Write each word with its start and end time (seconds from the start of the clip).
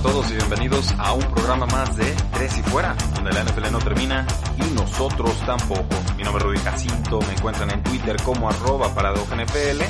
A 0.00 0.02
todos 0.02 0.30
y 0.30 0.34
bienvenidos 0.34 0.94
a 0.98 1.12
un 1.12 1.22
programa 1.30 1.66
más 1.66 1.94
de 1.94 2.14
Tres 2.32 2.56
y 2.56 2.62
Fuera, 2.62 2.96
donde 3.14 3.32
la 3.32 3.44
NFL 3.44 3.70
no 3.70 3.78
termina 3.80 4.26
y 4.56 4.74
nosotros 4.74 5.38
tampoco. 5.44 5.94
Mi 6.16 6.22
nombre 6.22 6.42
es 6.42 6.48
Rudy 6.48 6.58
Jacinto, 6.58 7.20
me 7.20 7.32
encuentran 7.34 7.70
en 7.70 7.82
Twitter 7.82 8.16
como 8.22 8.48
arroba 8.48 8.88
NFL 8.88 9.82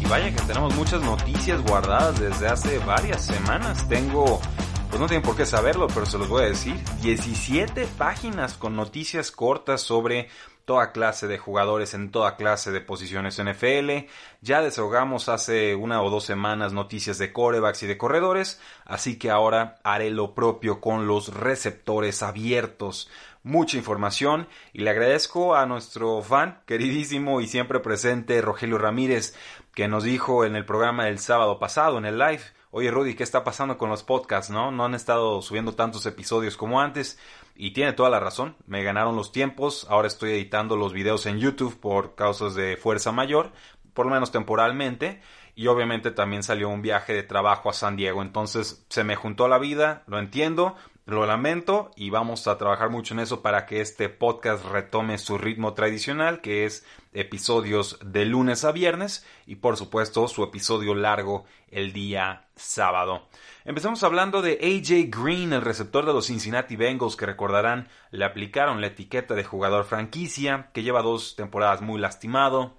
y 0.00 0.04
vaya 0.06 0.30
que 0.30 0.42
tenemos 0.46 0.74
muchas 0.74 1.02
noticias 1.02 1.60
guardadas 1.62 2.18
desde 2.18 2.48
hace 2.48 2.78
varias 2.78 3.22
semanas. 3.22 3.86
Tengo, 3.86 4.40
pues 4.88 4.98
no 4.98 5.06
tienen 5.06 5.22
por 5.22 5.36
qué 5.36 5.44
saberlo, 5.44 5.88
pero 5.88 6.06
se 6.06 6.16
los 6.16 6.28
voy 6.28 6.44
a 6.44 6.46
decir, 6.46 6.82
17 7.02 7.86
páginas 7.98 8.54
con 8.54 8.76
noticias 8.76 9.30
cortas 9.30 9.82
sobre 9.82 10.28
toda 10.64 10.92
clase 10.92 11.26
de 11.26 11.38
jugadores 11.38 11.94
en 11.94 12.10
toda 12.10 12.36
clase 12.36 12.70
de 12.70 12.80
posiciones 12.80 13.42
NFL. 13.42 14.06
Ya 14.40 14.62
desahogamos 14.62 15.28
hace 15.28 15.74
una 15.74 16.02
o 16.02 16.10
dos 16.10 16.24
semanas 16.24 16.72
noticias 16.72 17.18
de 17.18 17.32
corebacks 17.32 17.82
y 17.82 17.86
de 17.86 17.98
corredores, 17.98 18.60
así 18.84 19.18
que 19.18 19.30
ahora 19.30 19.78
haré 19.84 20.10
lo 20.10 20.34
propio 20.34 20.80
con 20.80 21.06
los 21.06 21.34
receptores 21.34 22.22
abiertos. 22.22 23.10
Mucha 23.42 23.78
información 23.78 24.48
y 24.74 24.80
le 24.80 24.90
agradezco 24.90 25.54
a 25.56 25.64
nuestro 25.64 26.20
fan 26.20 26.60
queridísimo 26.66 27.40
y 27.40 27.46
siempre 27.46 27.80
presente 27.80 28.42
Rogelio 28.42 28.76
Ramírez 28.76 29.34
que 29.74 29.88
nos 29.88 30.04
dijo 30.04 30.44
en 30.44 30.56
el 30.56 30.66
programa 30.66 31.06
del 31.06 31.18
sábado 31.18 31.58
pasado, 31.58 31.96
en 31.96 32.04
el 32.04 32.18
live, 32.18 32.42
oye 32.70 32.90
Rudy, 32.90 33.14
¿qué 33.14 33.22
está 33.22 33.42
pasando 33.42 33.78
con 33.78 33.88
los 33.88 34.02
podcasts? 34.02 34.50
¿No? 34.50 34.70
No 34.70 34.84
han 34.84 34.94
estado 34.94 35.40
subiendo 35.40 35.74
tantos 35.74 36.04
episodios 36.04 36.58
como 36.58 36.82
antes. 36.82 37.18
Y 37.62 37.72
tiene 37.72 37.92
toda 37.92 38.08
la 38.08 38.20
razón, 38.20 38.56
me 38.66 38.82
ganaron 38.82 39.16
los 39.16 39.32
tiempos, 39.32 39.86
ahora 39.90 40.08
estoy 40.08 40.30
editando 40.30 40.76
los 40.76 40.94
videos 40.94 41.26
en 41.26 41.40
YouTube 41.40 41.78
por 41.78 42.14
causas 42.14 42.54
de 42.54 42.78
fuerza 42.78 43.12
mayor, 43.12 43.52
por 43.92 44.06
lo 44.06 44.12
menos 44.12 44.32
temporalmente, 44.32 45.20
y 45.54 45.66
obviamente 45.66 46.10
también 46.10 46.42
salió 46.42 46.70
un 46.70 46.80
viaje 46.80 47.12
de 47.12 47.22
trabajo 47.22 47.68
a 47.68 47.74
San 47.74 47.96
Diego, 47.96 48.22
entonces 48.22 48.86
se 48.88 49.04
me 49.04 49.14
juntó 49.14 49.46
la 49.46 49.58
vida, 49.58 50.04
lo 50.06 50.18
entiendo, 50.18 50.74
lo 51.04 51.26
lamento 51.26 51.90
y 51.96 52.08
vamos 52.08 52.46
a 52.46 52.56
trabajar 52.56 52.88
mucho 52.88 53.12
en 53.12 53.20
eso 53.20 53.42
para 53.42 53.66
que 53.66 53.82
este 53.82 54.08
podcast 54.08 54.64
retome 54.64 55.18
su 55.18 55.36
ritmo 55.36 55.74
tradicional, 55.74 56.40
que 56.40 56.64
es 56.64 56.86
episodios 57.12 57.98
de 58.02 58.24
lunes 58.24 58.64
a 58.64 58.72
viernes 58.72 59.26
y 59.46 59.56
por 59.56 59.76
supuesto 59.76 60.28
su 60.28 60.44
episodio 60.44 60.94
largo 60.94 61.44
el 61.68 61.92
día 61.92 62.46
sábado. 62.56 63.28
Empezamos 63.66 64.02
hablando 64.04 64.40
de 64.40 64.52
AJ 64.62 65.10
Green, 65.14 65.52
el 65.52 65.60
receptor 65.60 66.06
de 66.06 66.14
los 66.14 66.28
Cincinnati 66.28 66.76
Bengals, 66.76 67.14
que 67.14 67.26
recordarán 67.26 67.88
le 68.10 68.24
aplicaron 68.24 68.80
la 68.80 68.86
etiqueta 68.86 69.34
de 69.34 69.44
jugador 69.44 69.84
franquicia, 69.84 70.70
que 70.72 70.82
lleva 70.82 71.02
dos 71.02 71.36
temporadas 71.36 71.82
muy 71.82 72.00
lastimado, 72.00 72.74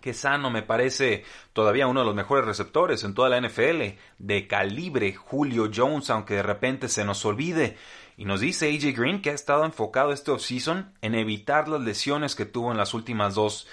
que 0.00 0.14
sano 0.14 0.48
me 0.48 0.62
parece 0.62 1.24
todavía 1.52 1.88
uno 1.88 2.00
de 2.00 2.06
los 2.06 2.14
mejores 2.14 2.44
receptores 2.44 3.02
en 3.02 3.14
toda 3.14 3.28
la 3.28 3.40
NFL, 3.40 3.98
de 4.18 4.46
calibre 4.46 5.12
Julio 5.14 5.68
Jones, 5.74 6.10
aunque 6.10 6.34
de 6.34 6.44
repente 6.44 6.88
se 6.88 7.04
nos 7.04 7.24
olvide. 7.24 7.76
Y 8.16 8.24
nos 8.24 8.38
dice 8.38 8.68
AJ 8.68 8.96
Green 8.96 9.22
que 9.22 9.30
ha 9.30 9.34
estado 9.34 9.64
enfocado 9.64 10.12
este 10.12 10.30
offseason 10.30 10.94
en 11.02 11.16
evitar 11.16 11.66
las 11.66 11.80
lesiones 11.80 12.36
que 12.36 12.46
tuvo 12.46 12.70
en 12.70 12.78
las 12.78 12.94
últimas 12.94 13.34
dos 13.34 13.66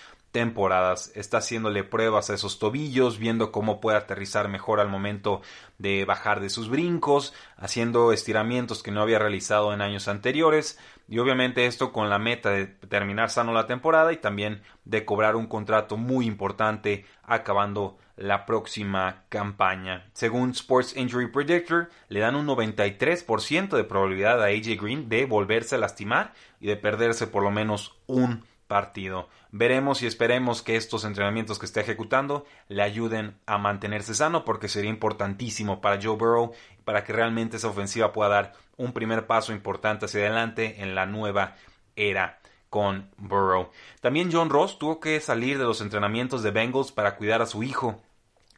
Está 1.16 1.38
haciéndole 1.40 1.84
pruebas 1.84 2.30
a 2.30 2.34
esos 2.34 2.60
tobillos, 2.60 3.18
viendo 3.20 3.52
cómo 3.52 3.80
puede 3.82 3.98
aterrizar 3.98 4.48
mejor 4.48 4.80
al 4.80 4.90
momento 4.90 5.42
de 5.78 6.06
bajar 6.06 6.40
de 6.40 6.50
sus 6.50 6.70
brincos, 6.70 7.34
haciendo 7.58 8.12
estiramientos 8.14 8.84
que 8.84 8.92
no 8.92 9.02
había 9.02 9.20
realizado 9.20 9.74
en 9.74 9.82
años 9.82 10.08
anteriores. 10.08 10.80
Y 11.10 11.20
obviamente 11.20 11.66
esto 11.66 11.92
con 11.92 12.10
la 12.10 12.20
meta 12.20 12.50
de 12.52 12.68
terminar 12.68 13.30
sano 13.30 13.54
la 13.54 13.68
temporada 13.68 14.12
y 14.12 14.18
también 14.18 14.62
de 14.86 15.06
cobrar 15.06 15.36
un 15.36 15.48
contrato 15.48 15.98
muy 15.98 16.26
importante 16.26 17.06
acabando 17.24 17.98
la 18.18 18.46
próxima 18.46 19.24
campaña. 19.30 20.10
Según 20.14 20.50
Sports 20.50 20.98
Injury 20.98 21.28
Predictor, 21.28 21.90
le 22.10 22.20
dan 22.20 22.36
un 22.36 22.48
93% 22.48 23.70
de 23.70 23.84
probabilidad 23.84 24.42
a 24.42 24.48
AJ 24.48 24.82
Green 24.82 25.08
de 25.08 25.26
volverse 25.26 25.76
a 25.76 25.78
lastimar 25.78 26.34
y 26.60 26.68
de 26.68 26.76
perderse 26.76 27.28
por 27.28 27.44
lo 27.44 27.52
menos 27.52 27.96
un 28.08 28.44
partido. 28.68 29.30
Veremos 29.52 30.02
y 30.02 30.08
esperemos 30.08 30.62
que 30.62 30.76
estos 30.76 31.04
entrenamientos 31.04 31.60
que 31.60 31.66
esté 31.66 31.82
ejecutando 31.82 32.46
le 32.68 32.84
ayuden 32.84 33.38
a 33.46 33.58
mantenerse 33.58 34.14
sano 34.14 34.46
porque 34.46 34.68
sería 34.68 34.90
importantísimo 34.90 35.82
para 35.82 36.02
Joe 36.02 36.18
Burrow 36.18 36.54
para 36.84 37.04
que 37.04 37.14
realmente 37.14 37.58
esa 37.58 37.70
ofensiva 37.70 38.14
pueda 38.14 38.30
dar 38.30 38.54
un 38.78 38.94
primer 38.94 39.26
paso 39.28 39.54
importante 39.54 40.06
hacia 40.06 40.22
adelante 40.22 40.82
en 40.84 40.96
la 40.96 41.06
nueva 41.06 41.56
era 41.96 42.40
con 42.70 43.10
Burrow. 43.18 43.72
También 44.02 44.30
John 44.32 44.50
Ross 44.50 44.78
tuvo 44.78 45.00
que 45.00 45.20
salir 45.20 45.58
de 45.58 45.64
los 45.64 45.82
entrenamientos 45.82 46.44
de 46.44 46.52
Bengals 46.52 46.92
para 46.92 47.16
cuidar 47.16 47.42
a 47.42 47.46
su 47.46 47.64
hijo 47.64 48.02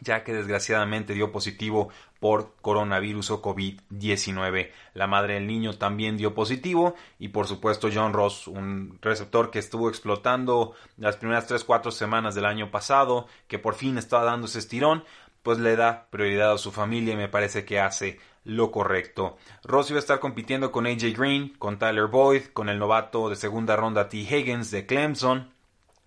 ya 0.01 0.23
que 0.23 0.33
desgraciadamente 0.33 1.13
dio 1.13 1.31
positivo 1.31 1.89
por 2.19 2.55
coronavirus 2.61 3.31
o 3.31 3.41
COVID-19. 3.41 4.71
La 4.93 5.07
madre 5.07 5.35
del 5.35 5.47
niño 5.47 5.77
también 5.77 6.17
dio 6.17 6.33
positivo 6.33 6.95
y 7.17 7.29
por 7.29 7.47
supuesto 7.47 7.89
John 7.93 8.13
Ross, 8.13 8.47
un 8.47 8.99
receptor 9.01 9.51
que 9.51 9.59
estuvo 9.59 9.89
explotando 9.89 10.73
las 10.97 11.17
primeras 11.17 11.49
3-4 11.49 11.91
semanas 11.91 12.35
del 12.35 12.45
año 12.45 12.71
pasado, 12.71 13.27
que 13.47 13.59
por 13.59 13.75
fin 13.75 13.97
estaba 13.97 14.25
dando 14.25 14.47
ese 14.47 14.59
estirón, 14.59 15.03
pues 15.43 15.59
le 15.59 15.75
da 15.75 16.07
prioridad 16.09 16.53
a 16.53 16.57
su 16.57 16.71
familia 16.71 17.13
y 17.13 17.17
me 17.17 17.29
parece 17.29 17.63
que 17.63 17.79
hace 17.79 18.19
lo 18.43 18.71
correcto. 18.71 19.37
Ross 19.63 19.89
iba 19.89 19.97
a 19.97 20.01
estar 20.01 20.19
compitiendo 20.19 20.71
con 20.71 20.85
AJ 20.85 21.17
Green, 21.17 21.49
con 21.57 21.79
Tyler 21.79 22.07
Boyd, 22.07 22.47
con 22.53 22.67
el 22.67 22.79
novato 22.79 23.29
de 23.29 23.35
segunda 23.35 23.75
ronda 23.75 24.09
T. 24.09 24.17
Higgins 24.17 24.71
de 24.71 24.85
Clemson, 24.85 25.53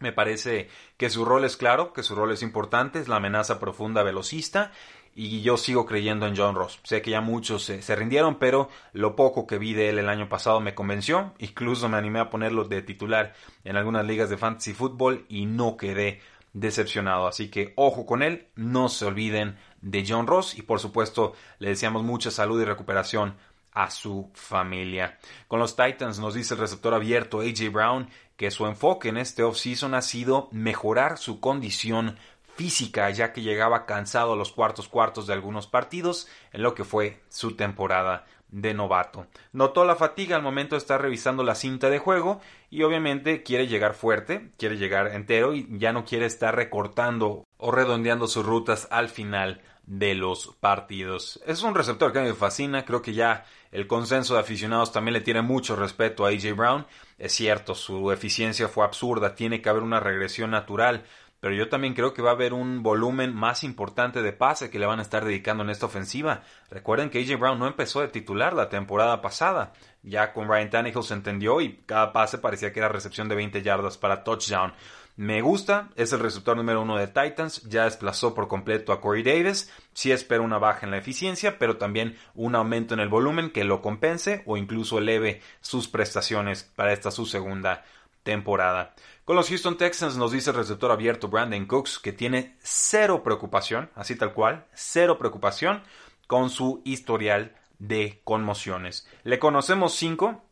me 0.03 0.12
parece 0.12 0.69
que 0.97 1.09
su 1.09 1.25
rol 1.25 1.44
es 1.44 1.56
claro, 1.56 1.93
que 1.93 2.03
su 2.03 2.17
rol 2.17 2.33
es 2.33 2.43
importante, 2.43 2.99
es 2.99 3.09
la 3.09 3.17
amenaza 3.17 3.61
profunda 3.61 4.03
velocista 4.03 4.73
y 5.15 5.43
yo 5.43 5.56
sigo 5.56 5.84
creyendo 5.84 6.27
en 6.27 6.37
John 6.37 6.55
Ross. 6.55 6.81
Sé 6.84 7.03
que 7.03 7.11
ya 7.11 7.21
muchos 7.21 7.65
se, 7.65 7.97
rindieron, 7.97 8.39
pero 8.39 8.69
lo 8.93 9.15
poco 9.15 9.47
que 9.47 9.59
vi 9.59 9.75
de 9.75 9.91
él 9.91 9.99
el 9.99 10.09
año 10.09 10.28
pasado 10.28 10.61
me 10.61 10.75
convenció. 10.75 11.34
Incluso 11.39 11.89
me 11.89 11.99
animé 11.99 12.21
a 12.21 12.31
ponerlo 12.31 12.65
de 12.65 12.83
titular 12.83 13.34
en 13.65 13.77
algunas 13.77 14.06
ligas 14.06 14.31
de 14.31 14.39
fantasy 14.39 14.73
fútbol 14.73 15.27
y 15.28 15.47
no 15.47 15.77
quedé 15.77 16.21
decepcionado. 16.55 17.27
Así 17.27 17.50
que 17.50 17.73
ojo 17.77 18.06
con 18.06 18.23
él, 18.23 18.49
no 18.55 18.89
se 18.89 19.05
olviden 19.05 19.59
de 19.81 20.05
John 20.06 20.27
Ross 20.27 20.56
y 20.56 20.62
por 20.62 20.81
supuesto 20.81 21.34
le 21.59 21.69
deseamos 21.69 22.03
mucha 22.03 22.31
salud 22.31 22.61
y 22.61 22.65
recuperación 22.65 23.37
a 23.73 23.91
su 23.91 24.31
familia. 24.34 25.19
Con 25.49 25.59
los 25.59 25.77
Titans 25.77 26.19
nos 26.19 26.34
dice 26.34 26.55
el 26.55 26.61
receptor 26.61 26.94
abierto 26.94 27.41
AJ 27.41 27.71
Brown 27.73 28.09
que 28.37 28.50
su 28.50 28.67
enfoque 28.67 29.09
en 29.09 29.17
este 29.17 29.43
offseason 29.43 29.94
ha 29.94 30.03
sido 30.03 30.49
mejorar 30.53 31.19
su 31.19 31.41
condición 31.41 32.19
física, 32.56 33.08
ya 33.10 33.32
que 33.32 33.42
llegaba 33.42 33.86
cansado 33.86 34.34
a 34.34 34.36
los 34.36 34.52
cuartos 34.52 34.88
cuartos 34.88 35.26
de 35.26 35.32
algunos 35.32 35.66
partidos 35.66 36.28
en 36.52 36.62
lo 36.62 36.74
que 36.74 36.84
fue 36.84 37.20
su 37.28 37.56
temporada 37.56 38.24
de 38.52 38.74
novato. 38.74 39.26
Notó 39.52 39.84
la 39.84 39.96
fatiga 39.96 40.36
al 40.36 40.42
momento 40.42 40.74
de 40.74 40.78
estar 40.78 41.00
revisando 41.00 41.43
la 41.43 41.54
cinta 41.54 41.88
de 41.90 41.99
juego 41.99 42.40
y 42.70 42.82
obviamente 42.82 43.43
quiere 43.43 43.66
llegar 43.66 43.94
fuerte, 43.94 44.50
quiere 44.58 44.76
llegar 44.76 45.08
entero 45.08 45.54
y 45.54 45.66
ya 45.78 45.93
no 45.93 46.04
quiere 46.04 46.26
estar 46.26 46.54
recortando 46.54 47.46
o 47.56 47.70
redondeando 47.70 48.28
sus 48.28 48.44
rutas 48.44 48.87
al 48.90 49.08
final 49.08 49.62
de 49.87 50.14
los 50.14 50.55
partidos. 50.60 51.40
Es 51.46 51.62
un 51.62 51.75
receptor 51.75 52.12
que 52.12 52.20
me 52.20 52.34
fascina, 52.34 52.84
creo 52.84 53.02
que 53.02 53.14
ya 53.14 53.44
el 53.72 53.87
consenso 53.87 54.34
de 54.34 54.40
aficionados 54.40 54.93
también 54.93 55.14
le 55.14 55.20
tiene 55.22 55.43
mucho 55.43 55.75
respeto 55.75 56.25
a 56.25 56.28
AJ 56.28 56.55
Brown. 56.55 56.87
Es 57.19 57.32
cierto, 57.32 57.75
su 57.75 58.12
eficiencia 58.12 58.69
fue 58.69 58.84
absurda, 58.84 59.34
tiene 59.34 59.60
que 59.60 59.69
haber 59.69 59.82
una 59.82 60.00
regresión 60.00 60.50
natural, 60.50 61.05
pero 61.43 61.56
yo 61.56 61.69
también 61.69 61.94
creo 61.94 62.15
que 62.15 62.23
va 62.23 62.31
a 62.31 62.35
haber 62.35 62.55
un 62.55 62.85
volumen 62.85 63.35
más 63.35 63.65
importante 63.65 64.23
de 64.23 64.33
pase 64.33 64.71
que 64.71 64.79
le 64.79 64.87
van 64.87 65.00
a 65.00 65.03
estar 65.03 65.25
dedicando 65.25 65.65
en 65.65 65.71
esta 65.71 65.87
ofensiva. 65.87 66.43
Recuerden 66.71 67.11
que 67.11 67.19
AJ 67.19 67.37
Brown 67.37 67.59
no 67.59 67.67
empezó 67.67 68.00
de 68.00 68.06
titular 68.06 68.53
la 68.53 68.69
temporada 68.69 69.21
pasada. 69.21 69.73
Ya 70.05 70.33
con 70.33 70.47
Ryan 70.47 70.71
Tannehill 70.71 71.03
se 71.03 71.15
entendió 71.15 71.61
y 71.61 71.79
cada 71.85 72.12
pase 72.12 72.39
parecía 72.39 72.73
que 72.73 72.79
era 72.79 72.89
recepción 72.89 73.29
de 73.29 73.35
20 73.35 73.61
yardas 73.61 73.99
para 73.99 74.23
touchdown. 74.23 74.73
Me 75.17 75.43
gusta, 75.43 75.89
es 75.97 76.12
el 76.12 76.21
receptor 76.21 76.56
número 76.56 76.81
uno 76.81 76.97
de 76.97 77.09
Titans, 77.09 77.69
ya 77.69 77.87
desplazó 77.87 78.37
por 78.37 78.47
completo 78.47 78.93
a 78.93 79.00
Corey 79.00 79.25
Davis. 79.25 79.69
Sí 79.94 80.12
espero 80.12 80.44
una 80.44 80.59
baja 80.59 80.87
en 80.87 80.93
la 80.93 80.99
eficiencia, 80.99 81.59
pero 81.59 81.77
también 81.77 82.17
un 82.37 82.55
aumento 82.55 82.94
en 82.94 83.00
el 83.00 83.09
volumen 83.09 83.50
que 83.50 83.65
lo 83.65 83.83
compense 83.83 84.44
o 84.47 84.56
incluso 84.56 84.99
eleve 84.99 85.43
sus 85.61 85.89
prestaciones 85.89 86.62
para 86.62 86.93
esta 86.93 87.11
su 87.11 87.27
segunda 87.27 87.83
temporada. 88.23 88.94
Con 89.24 89.36
los 89.36 89.50
Houston 89.50 89.76
Texans 89.76 90.16
nos 90.16 90.32
dice 90.32 90.50
el 90.50 90.56
receptor 90.56 90.90
abierto 90.90 91.28
Brandon 91.28 91.64
Cooks 91.66 92.00
que 92.00 92.12
tiene 92.12 92.56
cero 92.58 93.22
preocupación, 93.22 93.88
así 93.94 94.16
tal 94.16 94.34
cual, 94.34 94.66
cero 94.74 95.16
preocupación 95.16 95.84
con 96.26 96.50
su 96.50 96.82
historial 96.84 97.54
de 97.78 98.20
conmociones. 98.24 99.06
Le 99.22 99.38
conocemos 99.38 99.94
cinco, 99.94 100.42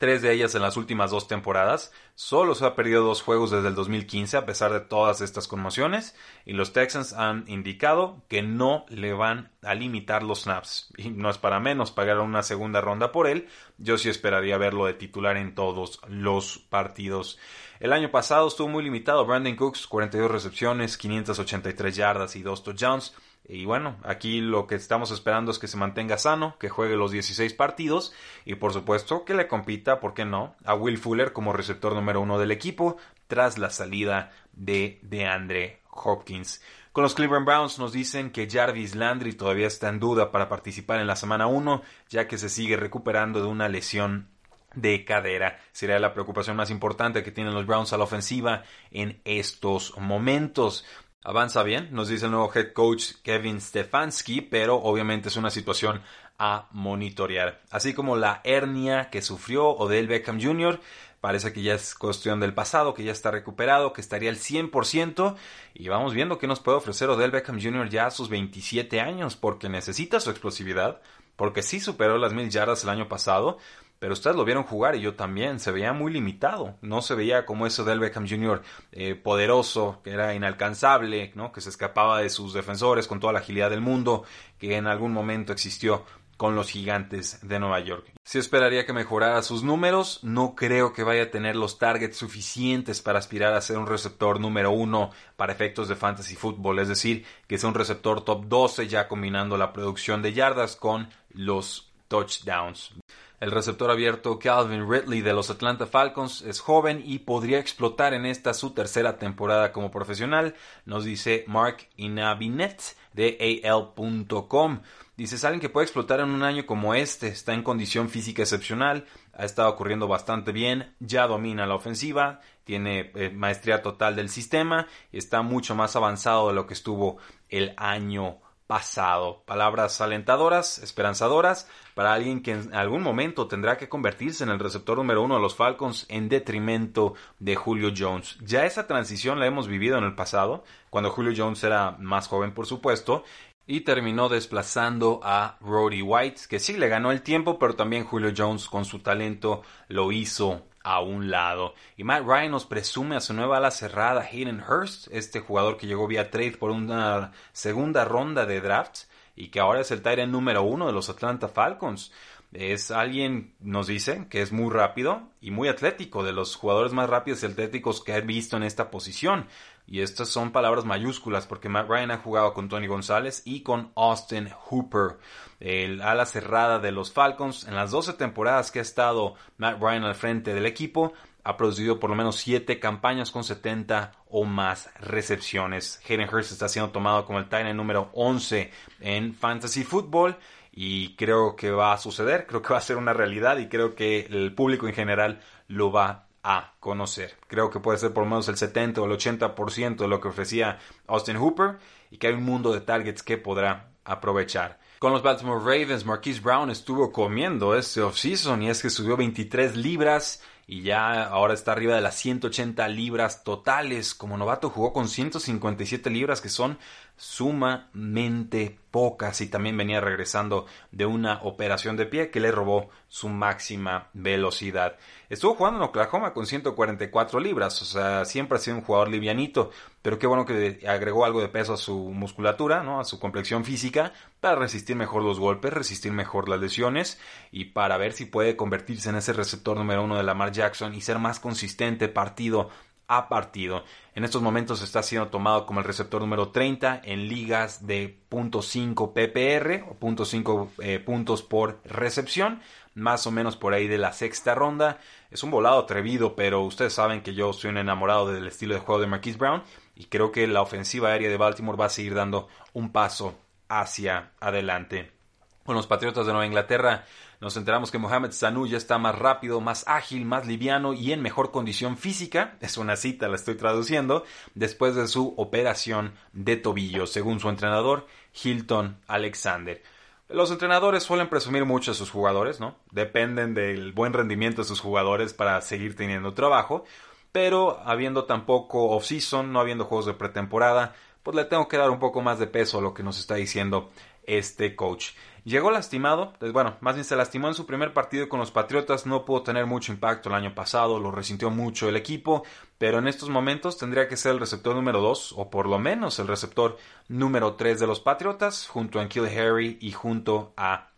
tres 0.00 0.22
de 0.22 0.32
ellas 0.32 0.54
en 0.54 0.62
las 0.62 0.78
últimas 0.78 1.10
dos 1.10 1.28
temporadas. 1.28 1.92
Solo 2.14 2.54
se 2.54 2.64
ha 2.64 2.74
perdido 2.74 3.04
dos 3.04 3.20
juegos 3.20 3.50
desde 3.50 3.68
el 3.68 3.74
2015 3.74 4.38
a 4.38 4.46
pesar 4.46 4.72
de 4.72 4.80
todas 4.80 5.20
estas 5.20 5.46
conmociones 5.46 6.16
y 6.46 6.54
los 6.54 6.72
Texans 6.72 7.12
han 7.12 7.44
indicado 7.48 8.24
que 8.26 8.40
no 8.40 8.86
le 8.88 9.12
van 9.12 9.52
a 9.62 9.74
limitar 9.74 10.22
los 10.22 10.44
snaps. 10.44 10.90
Y 10.96 11.10
no 11.10 11.28
es 11.28 11.36
para 11.36 11.60
menos 11.60 11.90
pagar 11.90 12.18
una 12.20 12.42
segunda 12.42 12.80
ronda 12.80 13.12
por 13.12 13.26
él. 13.26 13.46
Yo 13.76 13.98
sí 13.98 14.08
esperaría 14.08 14.56
verlo 14.56 14.86
de 14.86 14.94
titular 14.94 15.36
en 15.36 15.54
todos 15.54 16.00
los 16.08 16.56
partidos. 16.56 17.38
El 17.78 17.92
año 17.92 18.10
pasado 18.10 18.48
estuvo 18.48 18.68
muy 18.68 18.82
limitado. 18.82 19.26
Brandon 19.26 19.54
Cooks, 19.54 19.86
42 19.86 20.30
recepciones, 20.30 20.96
583 20.96 21.94
yardas 21.94 22.36
y 22.36 22.42
2 22.42 22.62
touchdowns. 22.62 23.14
Y 23.52 23.64
bueno, 23.64 23.96
aquí 24.04 24.40
lo 24.40 24.68
que 24.68 24.76
estamos 24.76 25.10
esperando 25.10 25.50
es 25.50 25.58
que 25.58 25.66
se 25.66 25.76
mantenga 25.76 26.18
sano, 26.18 26.56
que 26.60 26.68
juegue 26.68 26.94
los 26.94 27.10
16 27.10 27.52
partidos 27.54 28.14
y 28.44 28.54
por 28.54 28.72
supuesto 28.72 29.24
que 29.24 29.34
le 29.34 29.48
compita, 29.48 29.98
¿por 29.98 30.14
qué 30.14 30.24
no?, 30.24 30.54
a 30.64 30.76
Will 30.76 30.98
Fuller 30.98 31.32
como 31.32 31.52
receptor 31.52 31.92
número 31.96 32.20
uno 32.20 32.38
del 32.38 32.52
equipo 32.52 32.96
tras 33.26 33.58
la 33.58 33.70
salida 33.70 34.30
de 34.52 35.00
DeAndre 35.02 35.80
Hopkins. 35.90 36.62
Con 36.92 37.02
los 37.02 37.16
Cleveland 37.16 37.44
Browns 37.44 37.80
nos 37.80 37.92
dicen 37.92 38.30
que 38.30 38.48
Jarvis 38.48 38.94
Landry 38.94 39.32
todavía 39.32 39.66
está 39.66 39.88
en 39.88 39.98
duda 39.98 40.30
para 40.30 40.48
participar 40.48 41.00
en 41.00 41.08
la 41.08 41.16
semana 41.16 41.48
1, 41.48 41.82
ya 42.08 42.28
que 42.28 42.38
se 42.38 42.50
sigue 42.50 42.76
recuperando 42.76 43.42
de 43.42 43.48
una 43.48 43.68
lesión 43.68 44.28
de 44.74 45.04
cadera. 45.04 45.58
Sería 45.72 45.98
la 45.98 46.12
preocupación 46.12 46.56
más 46.56 46.70
importante 46.70 47.24
que 47.24 47.32
tienen 47.32 47.54
los 47.54 47.66
Browns 47.66 47.92
a 47.92 47.98
la 47.98 48.04
ofensiva 48.04 48.62
en 48.92 49.20
estos 49.24 49.96
momentos. 49.98 50.84
Avanza 51.22 51.62
bien, 51.62 51.88
nos 51.92 52.08
dice 52.08 52.24
el 52.24 52.30
nuevo 52.30 52.50
head 52.54 52.72
coach 52.72 53.12
Kevin 53.22 53.60
Stefanski, 53.60 54.40
pero 54.40 54.76
obviamente 54.76 55.28
es 55.28 55.36
una 55.36 55.50
situación 55.50 56.00
a 56.38 56.68
monitorear. 56.70 57.60
Así 57.70 57.92
como 57.92 58.16
la 58.16 58.40
hernia 58.42 59.10
que 59.10 59.20
sufrió 59.20 59.68
Odell 59.68 60.06
Beckham 60.06 60.40
Jr., 60.40 60.80
parece 61.20 61.52
que 61.52 61.60
ya 61.60 61.74
es 61.74 61.94
cuestión 61.94 62.40
del 62.40 62.54
pasado, 62.54 62.94
que 62.94 63.04
ya 63.04 63.12
está 63.12 63.30
recuperado, 63.30 63.92
que 63.92 64.00
estaría 64.00 64.30
al 64.30 64.38
100%, 64.38 65.36
y 65.74 65.88
vamos 65.88 66.14
viendo 66.14 66.38
qué 66.38 66.46
nos 66.46 66.60
puede 66.60 66.78
ofrecer 66.78 67.10
Odell 67.10 67.32
Beckham 67.32 67.60
Jr. 67.60 67.90
ya 67.90 68.06
a 68.06 68.10
sus 68.10 68.30
27 68.30 69.02
años, 69.02 69.36
porque 69.36 69.68
necesita 69.68 70.20
su 70.20 70.30
explosividad, 70.30 71.02
porque 71.36 71.62
sí 71.62 71.80
superó 71.80 72.16
las 72.16 72.32
mil 72.32 72.48
yardas 72.48 72.82
el 72.84 72.88
año 72.88 73.08
pasado, 73.08 73.58
pero 74.00 74.14
ustedes 74.14 74.34
lo 74.34 74.46
vieron 74.46 74.64
jugar 74.64 74.96
y 74.96 75.02
yo 75.02 75.14
también, 75.14 75.60
se 75.60 75.70
veía 75.70 75.92
muy 75.92 76.10
limitado, 76.10 76.78
no 76.80 77.02
se 77.02 77.14
veía 77.14 77.44
como 77.44 77.66
eso 77.66 77.84
del 77.84 78.00
Beckham 78.00 78.26
Jr. 78.26 78.62
Eh, 78.92 79.14
poderoso, 79.14 80.00
que 80.02 80.10
era 80.10 80.34
inalcanzable, 80.34 81.32
¿no? 81.34 81.52
que 81.52 81.60
se 81.60 81.68
escapaba 81.68 82.20
de 82.20 82.30
sus 82.30 82.54
defensores 82.54 83.06
con 83.06 83.20
toda 83.20 83.34
la 83.34 83.40
agilidad 83.40 83.68
del 83.68 83.82
mundo, 83.82 84.24
que 84.58 84.76
en 84.76 84.86
algún 84.86 85.12
momento 85.12 85.52
existió 85.52 86.06
con 86.38 86.54
los 86.54 86.70
gigantes 86.70 87.46
de 87.46 87.58
Nueva 87.60 87.80
York. 87.80 88.12
Si 88.24 88.38
esperaría 88.38 88.86
que 88.86 88.94
mejorara 88.94 89.42
sus 89.42 89.62
números, 89.62 90.20
no 90.22 90.54
creo 90.54 90.94
que 90.94 91.02
vaya 91.02 91.24
a 91.24 91.30
tener 91.30 91.54
los 91.54 91.78
targets 91.78 92.16
suficientes 92.16 93.02
para 93.02 93.18
aspirar 93.18 93.52
a 93.52 93.60
ser 93.60 93.76
un 93.76 93.86
receptor 93.86 94.40
número 94.40 94.70
uno 94.70 95.10
para 95.36 95.52
efectos 95.52 95.88
de 95.88 95.96
fantasy 95.96 96.36
football, 96.36 96.78
es 96.78 96.88
decir, 96.88 97.26
que 97.46 97.58
sea 97.58 97.68
un 97.68 97.74
receptor 97.74 98.24
top 98.24 98.46
12 98.46 98.88
ya 98.88 99.06
combinando 99.08 99.58
la 99.58 99.74
producción 99.74 100.22
de 100.22 100.32
yardas 100.32 100.76
con 100.76 101.10
los 101.34 101.92
touchdowns. 102.08 102.94
El 103.40 103.52
receptor 103.52 103.90
abierto 103.90 104.38
Calvin 104.38 104.86
Ridley 104.86 105.22
de 105.22 105.32
los 105.32 105.48
Atlanta 105.48 105.86
Falcons 105.86 106.42
es 106.42 106.60
joven 106.60 107.02
y 107.02 107.20
podría 107.20 107.58
explotar 107.58 108.12
en 108.12 108.26
esta 108.26 108.52
su 108.52 108.72
tercera 108.72 109.16
temporada 109.16 109.72
como 109.72 109.90
profesional, 109.90 110.54
nos 110.84 111.06
dice 111.06 111.44
Mark 111.46 111.88
Inabinet 111.96 112.82
de 113.14 113.62
AL.com. 113.64 114.82
Dice, 115.16 115.38
saben 115.38 115.58
que 115.58 115.70
puede 115.70 115.86
explotar 115.86 116.20
en 116.20 116.28
un 116.28 116.42
año 116.42 116.66
como 116.66 116.94
este, 116.94 117.28
está 117.28 117.54
en 117.54 117.62
condición 117.62 118.10
física 118.10 118.42
excepcional, 118.42 119.06
ha 119.32 119.46
estado 119.46 119.74
corriendo 119.74 120.06
bastante 120.06 120.52
bien, 120.52 120.94
ya 121.00 121.26
domina 121.26 121.66
la 121.66 121.76
ofensiva, 121.76 122.40
tiene 122.64 123.10
eh, 123.14 123.30
maestría 123.30 123.80
total 123.80 124.16
del 124.16 124.28
sistema 124.28 124.86
está 125.12 125.40
mucho 125.40 125.74
más 125.74 125.96
avanzado 125.96 126.48
de 126.48 126.54
lo 126.54 126.66
que 126.66 126.74
estuvo 126.74 127.16
el 127.48 127.72
año 127.78 128.38
pasado. 128.70 129.42
Palabras 129.46 130.00
alentadoras, 130.00 130.78
esperanzadoras, 130.78 131.68
para 131.96 132.12
alguien 132.12 132.40
que 132.40 132.52
en 132.52 132.72
algún 132.72 133.02
momento 133.02 133.48
tendrá 133.48 133.76
que 133.76 133.88
convertirse 133.88 134.44
en 134.44 134.50
el 134.50 134.60
receptor 134.60 134.96
número 134.96 135.24
uno 135.24 135.34
de 135.34 135.40
los 135.40 135.56
Falcons 135.56 136.06
en 136.08 136.28
detrimento 136.28 137.14
de 137.40 137.56
Julio 137.56 137.92
Jones. 137.98 138.38
Ya 138.44 138.66
esa 138.66 138.86
transición 138.86 139.40
la 139.40 139.46
hemos 139.46 139.66
vivido 139.66 139.98
en 139.98 140.04
el 140.04 140.14
pasado, 140.14 140.62
cuando 140.88 141.10
Julio 141.10 141.32
Jones 141.36 141.64
era 141.64 141.96
más 141.98 142.28
joven, 142.28 142.54
por 142.54 142.66
supuesto, 142.66 143.24
y 143.66 143.80
terminó 143.80 144.28
desplazando 144.28 145.18
a 145.24 145.58
Roddy 145.60 146.02
White, 146.02 146.42
que 146.48 146.60
sí 146.60 146.76
le 146.76 146.86
ganó 146.86 147.10
el 147.10 147.22
tiempo, 147.22 147.58
pero 147.58 147.74
también 147.74 148.04
Julio 148.04 148.32
Jones 148.36 148.68
con 148.68 148.84
su 148.84 149.00
talento 149.00 149.62
lo 149.88 150.12
hizo 150.12 150.69
a 150.82 151.00
un 151.00 151.30
lado. 151.30 151.74
Y 151.96 152.04
Matt 152.04 152.24
Ryan 152.24 152.52
nos 152.52 152.66
presume 152.66 153.16
a 153.16 153.20
su 153.20 153.34
nueva 153.34 153.58
ala 153.58 153.70
cerrada, 153.70 154.22
Hayden 154.22 154.62
Hurst, 154.62 155.08
este 155.12 155.40
jugador 155.40 155.76
que 155.76 155.86
llegó 155.86 156.06
vía 156.06 156.30
trade 156.30 156.52
por 156.52 156.70
una 156.70 157.32
segunda 157.52 158.04
ronda 158.04 158.46
de 158.46 158.60
draft 158.60 159.04
y 159.36 159.48
que 159.48 159.60
ahora 159.60 159.80
es 159.80 159.90
el 159.90 160.02
Tyrant 160.02 160.32
número 160.32 160.62
uno 160.62 160.86
de 160.86 160.92
los 160.92 161.08
Atlanta 161.08 161.48
Falcons. 161.48 162.12
Es 162.52 162.90
alguien, 162.90 163.54
nos 163.60 163.86
dice, 163.86 164.26
que 164.28 164.42
es 164.42 164.50
muy 164.50 164.72
rápido 164.72 165.30
y 165.40 165.52
muy 165.52 165.68
atlético, 165.68 166.24
de 166.24 166.32
los 166.32 166.56
jugadores 166.56 166.92
más 166.92 167.08
rápidos 167.08 167.42
y 167.42 167.46
atléticos 167.46 168.02
que 168.02 168.16
he 168.16 168.20
visto 168.22 168.56
en 168.56 168.64
esta 168.64 168.90
posición. 168.90 169.46
Y 169.90 170.02
estas 170.02 170.28
son 170.28 170.52
palabras 170.52 170.84
mayúsculas 170.84 171.48
porque 171.48 171.68
Matt 171.68 171.88
Ryan 171.88 172.12
ha 172.12 172.18
jugado 172.18 172.54
con 172.54 172.68
Tony 172.68 172.86
González 172.86 173.42
y 173.44 173.62
con 173.62 173.90
Austin 173.96 174.48
Hooper, 174.48 175.18
el 175.58 176.00
ala 176.00 176.26
cerrada 176.26 176.78
de 176.78 176.92
los 176.92 177.12
Falcons. 177.12 177.66
En 177.66 177.74
las 177.74 177.90
12 177.90 178.12
temporadas 178.12 178.70
que 178.70 178.78
ha 178.78 178.82
estado 178.82 179.34
Matt 179.56 179.82
Ryan 179.82 180.04
al 180.04 180.14
frente 180.14 180.54
del 180.54 180.66
equipo, 180.66 181.12
ha 181.42 181.56
producido 181.56 181.98
por 181.98 182.08
lo 182.08 182.14
menos 182.14 182.36
7 182.36 182.78
campañas 182.78 183.32
con 183.32 183.42
70 183.42 184.12
o 184.28 184.44
más 184.44 184.90
recepciones. 185.00 186.00
Hayden 186.08 186.32
Hurst 186.32 186.52
está 186.52 186.68
siendo 186.68 186.92
tomado 186.92 187.24
como 187.24 187.40
el 187.40 187.46
Titan 187.46 187.76
número 187.76 188.10
11 188.14 188.70
en 189.00 189.34
Fantasy 189.34 189.82
Football 189.82 190.36
y 190.70 191.16
creo 191.16 191.56
que 191.56 191.72
va 191.72 191.94
a 191.94 191.98
suceder, 191.98 192.46
creo 192.46 192.62
que 192.62 192.72
va 192.72 192.78
a 192.78 192.82
ser 192.82 192.96
una 192.96 193.12
realidad 193.12 193.58
y 193.58 193.68
creo 193.68 193.96
que 193.96 194.26
el 194.30 194.54
público 194.54 194.86
en 194.86 194.94
general 194.94 195.40
lo 195.66 195.90
va 195.90 196.29
a 196.42 196.74
conocer. 196.80 197.36
Creo 197.46 197.70
que 197.70 197.80
puede 197.80 197.98
ser 197.98 198.12
por 198.12 198.24
lo 198.24 198.30
menos 198.30 198.48
el 198.48 198.56
70 198.56 199.00
o 199.00 199.04
el 199.06 199.12
80% 199.12 199.96
de 199.96 200.08
lo 200.08 200.20
que 200.20 200.28
ofrecía 200.28 200.78
Austin 201.06 201.36
Hooper 201.36 201.78
y 202.10 202.18
que 202.18 202.28
hay 202.28 202.34
un 202.34 202.44
mundo 202.44 202.72
de 202.72 202.80
targets 202.80 203.22
que 203.22 203.38
podrá 203.38 203.90
aprovechar. 204.04 204.78
Con 204.98 205.12
los 205.12 205.22
Baltimore 205.22 205.60
Ravens, 205.60 206.04
Marquise 206.04 206.40
Brown 206.40 206.70
estuvo 206.70 207.10
comiendo 207.10 207.74
este 207.74 208.02
offseason 208.02 208.62
y 208.62 208.70
es 208.70 208.82
que 208.82 208.90
subió 208.90 209.16
23 209.16 209.76
libras 209.76 210.42
y 210.66 210.82
ya 210.82 211.24
ahora 211.24 211.54
está 211.54 211.72
arriba 211.72 211.94
de 211.94 212.00
las 212.00 212.16
180 212.16 212.86
libras 212.88 213.42
totales. 213.42 214.14
Como 214.14 214.36
novato 214.36 214.70
jugó 214.70 214.92
con 214.92 215.08
157 215.08 216.10
libras 216.10 216.40
que 216.40 216.48
son 216.48 216.78
sumamente 217.20 218.78
pocas 218.90 219.42
y 219.42 219.48
también 219.48 219.76
venía 219.76 220.00
regresando 220.00 220.64
de 220.90 221.04
una 221.04 221.42
operación 221.42 221.98
de 221.98 222.06
pie 222.06 222.30
que 222.30 222.40
le 222.40 222.50
robó 222.50 222.88
su 223.08 223.28
máxima 223.28 224.08
velocidad. 224.14 224.96
Estuvo 225.28 225.54
jugando 225.54 225.80
en 225.80 225.84
Oklahoma 225.84 226.32
con 226.32 226.46
144 226.46 227.38
libras, 227.38 227.82
o 227.82 227.84
sea, 227.84 228.24
siempre 228.24 228.56
ha 228.56 228.60
sido 228.60 228.78
un 228.78 228.82
jugador 228.82 229.10
livianito, 229.10 229.70
pero 230.00 230.18
qué 230.18 230.26
bueno 230.26 230.46
que 230.46 230.80
agregó 230.88 231.26
algo 231.26 231.42
de 231.42 231.50
peso 231.50 231.74
a 231.74 231.76
su 231.76 231.94
musculatura, 232.10 232.82
¿no? 232.82 233.00
a 233.00 233.04
su 233.04 233.20
complexión 233.20 233.66
física, 233.66 234.14
para 234.40 234.56
resistir 234.56 234.96
mejor 234.96 235.22
los 235.22 235.38
golpes, 235.38 235.74
resistir 235.74 236.12
mejor 236.12 236.48
las 236.48 236.58
lesiones 236.58 237.20
y 237.52 237.66
para 237.66 237.98
ver 237.98 238.14
si 238.14 238.24
puede 238.24 238.56
convertirse 238.56 239.10
en 239.10 239.16
ese 239.16 239.34
receptor 239.34 239.76
número 239.76 240.02
uno 240.02 240.16
de 240.16 240.22
Lamar 240.22 240.52
Jackson 240.52 240.94
y 240.94 241.02
ser 241.02 241.18
más 241.18 241.38
consistente 241.38 242.08
partido 242.08 242.70
a 243.10 243.28
partido. 243.28 243.82
En 244.14 244.22
estos 244.22 244.40
momentos 244.40 244.82
está 244.82 245.02
siendo 245.02 245.28
tomado 245.28 245.66
como 245.66 245.80
el 245.80 245.84
receptor 245.84 246.20
número 246.20 246.50
30 246.50 247.02
en 247.04 247.28
ligas 247.28 247.84
de 247.86 248.20
.5 248.30 249.12
PPR 249.12 249.84
o 249.90 249.98
.5 249.98 250.68
eh, 250.78 251.00
puntos 251.00 251.42
por 251.42 251.80
recepción, 251.84 252.62
más 252.94 253.26
o 253.26 253.32
menos 253.32 253.56
por 253.56 253.74
ahí 253.74 253.88
de 253.88 253.98
la 253.98 254.12
sexta 254.12 254.54
ronda. 254.54 254.98
Es 255.32 255.42
un 255.42 255.50
volado 255.50 255.80
atrevido, 255.80 256.36
pero 256.36 256.62
ustedes 256.62 256.92
saben 256.92 257.22
que 257.22 257.34
yo 257.34 257.52
soy 257.52 257.70
un 257.70 257.78
enamorado 257.78 258.32
del 258.32 258.46
estilo 258.46 258.74
de 258.74 258.80
juego 258.80 259.00
de 259.00 259.08
Marquise 259.08 259.38
Brown 259.38 259.64
y 259.96 260.04
creo 260.04 260.30
que 260.30 260.46
la 260.46 260.62
ofensiva 260.62 261.08
aérea 261.08 261.28
de 261.28 261.36
Baltimore 261.36 261.76
va 261.76 261.86
a 261.86 261.90
seguir 261.90 262.14
dando 262.14 262.46
un 262.72 262.92
paso 262.92 263.36
hacia 263.68 264.30
adelante. 264.38 265.19
Con 265.64 265.76
los 265.76 265.86
Patriotas 265.86 266.26
de 266.26 266.32
Nueva 266.32 266.46
Inglaterra 266.46 267.04
nos 267.40 267.56
enteramos 267.56 267.90
que 267.90 267.98
Mohamed 267.98 268.32
Sanu 268.32 268.66
ya 268.66 268.76
está 268.76 268.98
más 268.98 269.18
rápido, 269.18 269.60
más 269.60 269.84
ágil, 269.86 270.24
más 270.24 270.46
liviano 270.46 270.92
y 270.92 271.12
en 271.12 271.22
mejor 271.22 271.50
condición 271.50 271.96
física, 271.96 272.56
es 272.60 272.76
una 272.76 272.96
cita, 272.96 273.28
la 273.28 273.36
estoy 273.36 273.54
traduciendo, 273.54 274.24
después 274.54 274.94
de 274.94 275.08
su 275.08 275.34
operación 275.36 276.12
de 276.32 276.56
tobillo, 276.56 277.06
según 277.06 277.40
su 277.40 277.48
entrenador 277.48 278.06
Hilton 278.42 278.98
Alexander. 279.06 279.82
Los 280.28 280.50
entrenadores 280.50 281.02
suelen 281.02 281.28
presumir 281.28 281.64
mucho 281.64 281.90
a 281.90 281.94
sus 281.94 282.10
jugadores, 282.10 282.60
¿no? 282.60 282.76
Dependen 282.92 283.54
del 283.54 283.92
buen 283.92 284.12
rendimiento 284.12 284.62
de 284.62 284.68
sus 284.68 284.80
jugadores 284.80 285.34
para 285.34 285.60
seguir 285.60 285.96
teniendo 285.96 286.34
trabajo, 286.34 286.84
pero 287.32 287.80
habiendo 287.84 288.24
tampoco 288.24 288.90
off-season, 288.90 289.52
no 289.52 289.60
habiendo 289.60 289.86
juegos 289.86 290.06
de 290.06 290.14
pretemporada, 290.14 290.94
pues 291.22 291.34
le 291.36 291.44
tengo 291.44 291.68
que 291.68 291.78
dar 291.78 291.90
un 291.90 291.98
poco 291.98 292.22
más 292.22 292.38
de 292.38 292.46
peso 292.46 292.78
a 292.78 292.82
lo 292.82 292.94
que 292.94 293.02
nos 293.02 293.18
está 293.18 293.34
diciendo 293.36 293.90
este 294.24 294.76
coach. 294.76 295.10
Llegó 295.44 295.70
lastimado, 295.70 296.34
pues 296.38 296.52
bueno, 296.52 296.76
más 296.80 296.94
bien 296.94 297.04
se 297.04 297.16
lastimó 297.16 297.48
en 297.48 297.54
su 297.54 297.66
primer 297.66 297.92
partido 297.92 298.28
con 298.28 298.40
los 298.40 298.50
Patriotas, 298.50 299.06
no 299.06 299.24
pudo 299.24 299.42
tener 299.42 299.66
mucho 299.66 299.92
impacto 299.92 300.28
el 300.28 300.34
año 300.34 300.54
pasado, 300.54 301.00
lo 301.00 301.10
resintió 301.10 301.50
mucho 301.50 301.88
el 301.88 301.96
equipo, 301.96 302.44
pero 302.78 302.98
en 302.98 303.08
estos 303.08 303.30
momentos 303.30 303.78
tendría 303.78 304.08
que 304.08 304.16
ser 304.16 304.32
el 304.32 304.40
receptor 304.40 304.74
número 304.74 305.00
2 305.00 305.34
o 305.36 305.50
por 305.50 305.66
lo 305.66 305.78
menos 305.78 306.18
el 306.18 306.28
receptor 306.28 306.76
número 307.08 307.54
3 307.54 307.80
de 307.80 307.86
los 307.86 308.00
Patriotas, 308.00 308.66
junto 308.66 309.00
a 309.00 309.08
Kill 309.08 309.26
Harry 309.26 309.78
y 309.80 309.92
junto 309.92 310.52
a 310.56 310.90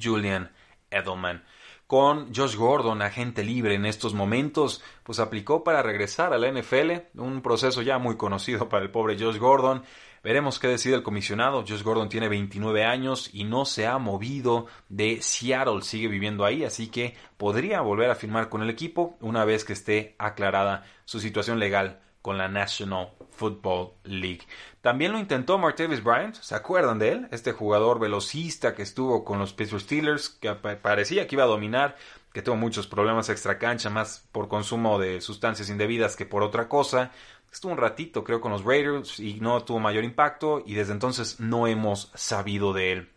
Julian 0.00 0.52
Edelman 0.90 1.44
con 1.88 2.34
Josh 2.34 2.54
Gordon, 2.54 3.00
agente 3.00 3.42
libre 3.42 3.74
en 3.74 3.86
estos 3.86 4.12
momentos, 4.12 4.82
pues 5.04 5.18
aplicó 5.20 5.64
para 5.64 5.82
regresar 5.82 6.34
a 6.34 6.38
la 6.38 6.52
NFL, 6.52 7.18
un 7.18 7.40
proceso 7.40 7.80
ya 7.80 7.96
muy 7.96 8.18
conocido 8.18 8.68
para 8.68 8.84
el 8.84 8.90
pobre 8.90 9.16
Josh 9.18 9.38
Gordon. 9.38 9.82
Veremos 10.22 10.58
qué 10.58 10.68
decide 10.68 10.94
el 10.94 11.02
comisionado. 11.02 11.64
Josh 11.66 11.82
Gordon 11.82 12.08
tiene 12.08 12.28
29 12.28 12.84
años 12.84 13.30
y 13.32 13.44
no 13.44 13.64
se 13.64 13.86
ha 13.86 13.98
movido 13.98 14.66
de 14.88 15.22
Seattle, 15.22 15.82
sigue 15.82 16.08
viviendo 16.08 16.44
ahí, 16.44 16.64
así 16.64 16.88
que 16.88 17.16
podría 17.36 17.80
volver 17.80 18.10
a 18.10 18.14
firmar 18.14 18.48
con 18.48 18.62
el 18.62 18.70
equipo 18.70 19.16
una 19.20 19.44
vez 19.44 19.64
que 19.64 19.72
esté 19.72 20.14
aclarada 20.18 20.84
su 21.04 21.20
situación 21.20 21.58
legal 21.58 22.00
con 22.22 22.36
la 22.36 22.48
National 22.48 23.12
Football 23.30 23.92
League. 24.04 24.42
También 24.80 25.12
lo 25.12 25.18
intentó 25.18 25.58
Martavis 25.58 26.02
Bryant, 26.02 26.34
¿se 26.34 26.54
acuerdan 26.54 26.98
de 26.98 27.12
él? 27.12 27.28
Este 27.30 27.52
jugador 27.52 28.00
velocista 28.00 28.74
que 28.74 28.82
estuvo 28.82 29.24
con 29.24 29.38
los 29.38 29.52
Pittsburgh 29.52 29.82
Steelers, 29.82 30.28
que 30.28 30.52
parecía 30.54 31.26
que 31.26 31.36
iba 31.36 31.44
a 31.44 31.48
dominar, 31.48 31.96
que 32.32 32.42
tuvo 32.42 32.56
muchos 32.56 32.86
problemas 32.86 33.28
extra 33.28 33.58
cancha, 33.58 33.90
más 33.90 34.28
por 34.32 34.48
consumo 34.48 34.98
de 34.98 35.20
sustancias 35.20 35.70
indebidas 35.70 36.16
que 36.16 36.26
por 36.26 36.42
otra 36.42 36.68
cosa. 36.68 37.12
Estuvo 37.52 37.72
un 37.72 37.78
ratito, 37.78 38.24
creo, 38.24 38.40
con 38.40 38.52
los 38.52 38.64
Raiders 38.64 39.18
y 39.20 39.40
no 39.40 39.62
tuvo 39.64 39.80
mayor 39.80 40.04
impacto 40.04 40.62
y 40.64 40.74
desde 40.74 40.92
entonces 40.92 41.40
no 41.40 41.66
hemos 41.66 42.10
sabido 42.14 42.72
de 42.72 42.92
él. 42.92 43.08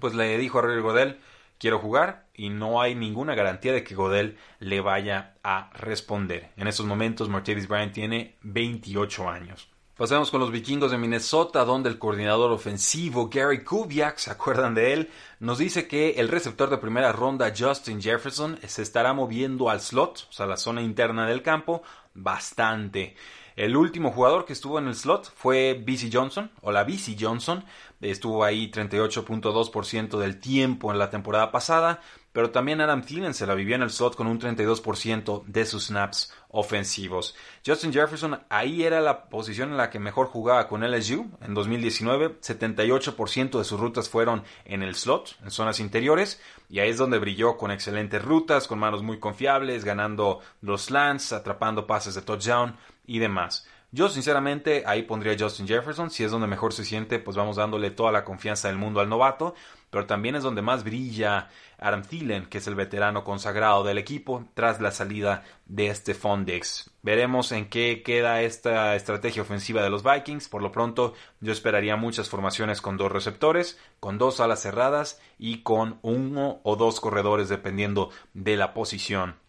Pues 0.00 0.14
le 0.14 0.38
dijo 0.38 0.58
a 0.58 0.62
Roger 0.62 0.82
Godel, 0.82 1.20
quiero 1.58 1.78
jugar 1.78 2.26
y 2.34 2.48
no 2.48 2.80
hay 2.80 2.94
ninguna 2.94 3.34
garantía 3.34 3.72
de 3.72 3.84
que 3.84 3.94
Godel 3.94 4.36
le 4.58 4.80
vaya 4.80 5.34
a 5.42 5.70
responder. 5.74 6.50
En 6.56 6.66
estos 6.66 6.86
momentos 6.86 7.28
Martavis 7.28 7.68
Bryant 7.68 7.92
tiene 7.92 8.36
28 8.42 9.28
años. 9.28 9.68
Pasemos 9.96 10.30
con 10.30 10.40
los 10.40 10.50
vikingos 10.50 10.90
de 10.90 10.98
Minnesota, 10.98 11.64
donde 11.64 11.90
el 11.90 11.98
coordinador 11.98 12.50
ofensivo 12.50 13.28
Gary 13.28 13.62
Kubiak, 13.62 14.16
¿se 14.16 14.30
acuerdan 14.30 14.74
de 14.74 14.94
él? 14.94 15.10
Nos 15.38 15.58
dice 15.58 15.86
que 15.86 16.12
el 16.12 16.28
receptor 16.28 16.70
de 16.70 16.78
primera 16.78 17.12
ronda 17.12 17.52
Justin 17.56 18.00
Jefferson 18.00 18.58
se 18.66 18.82
estará 18.82 19.12
moviendo 19.12 19.68
al 19.68 19.80
slot, 19.80 20.26
o 20.30 20.32
sea, 20.32 20.46
la 20.46 20.56
zona 20.56 20.82
interna 20.82 21.28
del 21.28 21.42
campo, 21.42 21.82
bastante. 22.14 23.14
El 23.56 23.76
último 23.76 24.10
jugador 24.10 24.44
que 24.44 24.52
estuvo 24.52 24.78
en 24.78 24.88
el 24.88 24.94
slot 24.94 25.32
fue 25.34 25.74
BC 25.74 26.10
Johnson, 26.12 26.50
o 26.62 26.72
la 26.72 26.84
BC 26.84 27.16
Johnson. 27.18 27.64
Estuvo 28.00 28.42
ahí 28.42 28.70
38.2% 28.70 30.18
del 30.18 30.40
tiempo 30.40 30.90
en 30.90 30.98
la 30.98 31.10
temporada 31.10 31.52
pasada, 31.52 32.00
pero 32.32 32.50
también 32.50 32.80
Adam 32.80 33.02
Thielen 33.02 33.34
se 33.34 33.46
la 33.46 33.54
vivió 33.54 33.76
en 33.76 33.82
el 33.82 33.90
slot 33.90 34.16
con 34.16 34.26
un 34.26 34.40
32% 34.40 35.44
de 35.44 35.66
sus 35.66 35.86
snaps 35.86 36.32
ofensivos. 36.48 37.36
Justin 37.64 37.92
Jefferson 37.92 38.40
ahí 38.48 38.82
era 38.82 39.00
la 39.00 39.28
posición 39.28 39.70
en 39.70 39.76
la 39.76 39.90
que 39.90 39.98
mejor 39.98 40.26
jugaba 40.26 40.66
con 40.66 40.82
LSU 40.82 41.30
en 41.42 41.54
2019. 41.54 42.40
78% 42.40 43.58
de 43.58 43.64
sus 43.64 43.78
rutas 43.78 44.08
fueron 44.08 44.42
en 44.64 44.82
el 44.82 44.94
slot, 44.96 45.36
en 45.44 45.50
zonas 45.50 45.78
interiores, 45.78 46.40
y 46.68 46.80
ahí 46.80 46.90
es 46.90 46.98
donde 46.98 47.18
brilló 47.18 47.56
con 47.56 47.70
excelentes 47.70 48.24
rutas, 48.24 48.66
con 48.66 48.78
manos 48.78 49.02
muy 49.02 49.20
confiables, 49.20 49.84
ganando 49.84 50.40
los 50.62 50.86
slants, 50.86 51.32
atrapando 51.32 51.86
pases 51.86 52.14
de 52.14 52.22
touchdown 52.22 52.76
y 53.04 53.18
demás. 53.18 53.66
Yo 53.94 54.08
sinceramente 54.08 54.84
ahí 54.86 55.02
pondría 55.02 55.36
Justin 55.38 55.68
Jefferson, 55.68 56.10
si 56.10 56.24
es 56.24 56.30
donde 56.30 56.46
mejor 56.46 56.72
se 56.72 56.82
siente, 56.82 57.18
pues 57.18 57.36
vamos 57.36 57.56
dándole 57.56 57.90
toda 57.90 58.10
la 58.10 58.24
confianza 58.24 58.68
del 58.68 58.78
mundo 58.78 59.00
al 59.00 59.10
novato, 59.10 59.54
pero 59.90 60.06
también 60.06 60.34
es 60.34 60.42
donde 60.42 60.62
más 60.62 60.82
brilla 60.82 61.50
Adam 61.78 62.00
Thielen, 62.02 62.46
que 62.46 62.56
es 62.56 62.66
el 62.66 62.74
veterano 62.74 63.22
consagrado 63.22 63.84
del 63.84 63.98
equipo, 63.98 64.46
tras 64.54 64.80
la 64.80 64.92
salida 64.92 65.44
de 65.66 65.94
Stephon 65.94 66.46
Diggs. 66.46 66.90
Veremos 67.02 67.52
en 67.52 67.68
qué 67.68 68.02
queda 68.02 68.40
esta 68.40 68.94
estrategia 68.94 69.42
ofensiva 69.42 69.82
de 69.82 69.90
los 69.90 70.02
Vikings. 70.02 70.48
Por 70.48 70.62
lo 70.62 70.72
pronto, 70.72 71.12
yo 71.40 71.52
esperaría 71.52 71.96
muchas 71.96 72.30
formaciones 72.30 72.80
con 72.80 72.96
dos 72.96 73.12
receptores, 73.12 73.78
con 74.00 74.16
dos 74.16 74.40
alas 74.40 74.62
cerradas 74.62 75.20
y 75.38 75.58
con 75.58 75.98
uno 76.00 76.60
o 76.62 76.76
dos 76.76 76.98
corredores 76.98 77.50
dependiendo 77.50 78.08
de 78.32 78.56
la 78.56 78.72
posición 78.72 79.41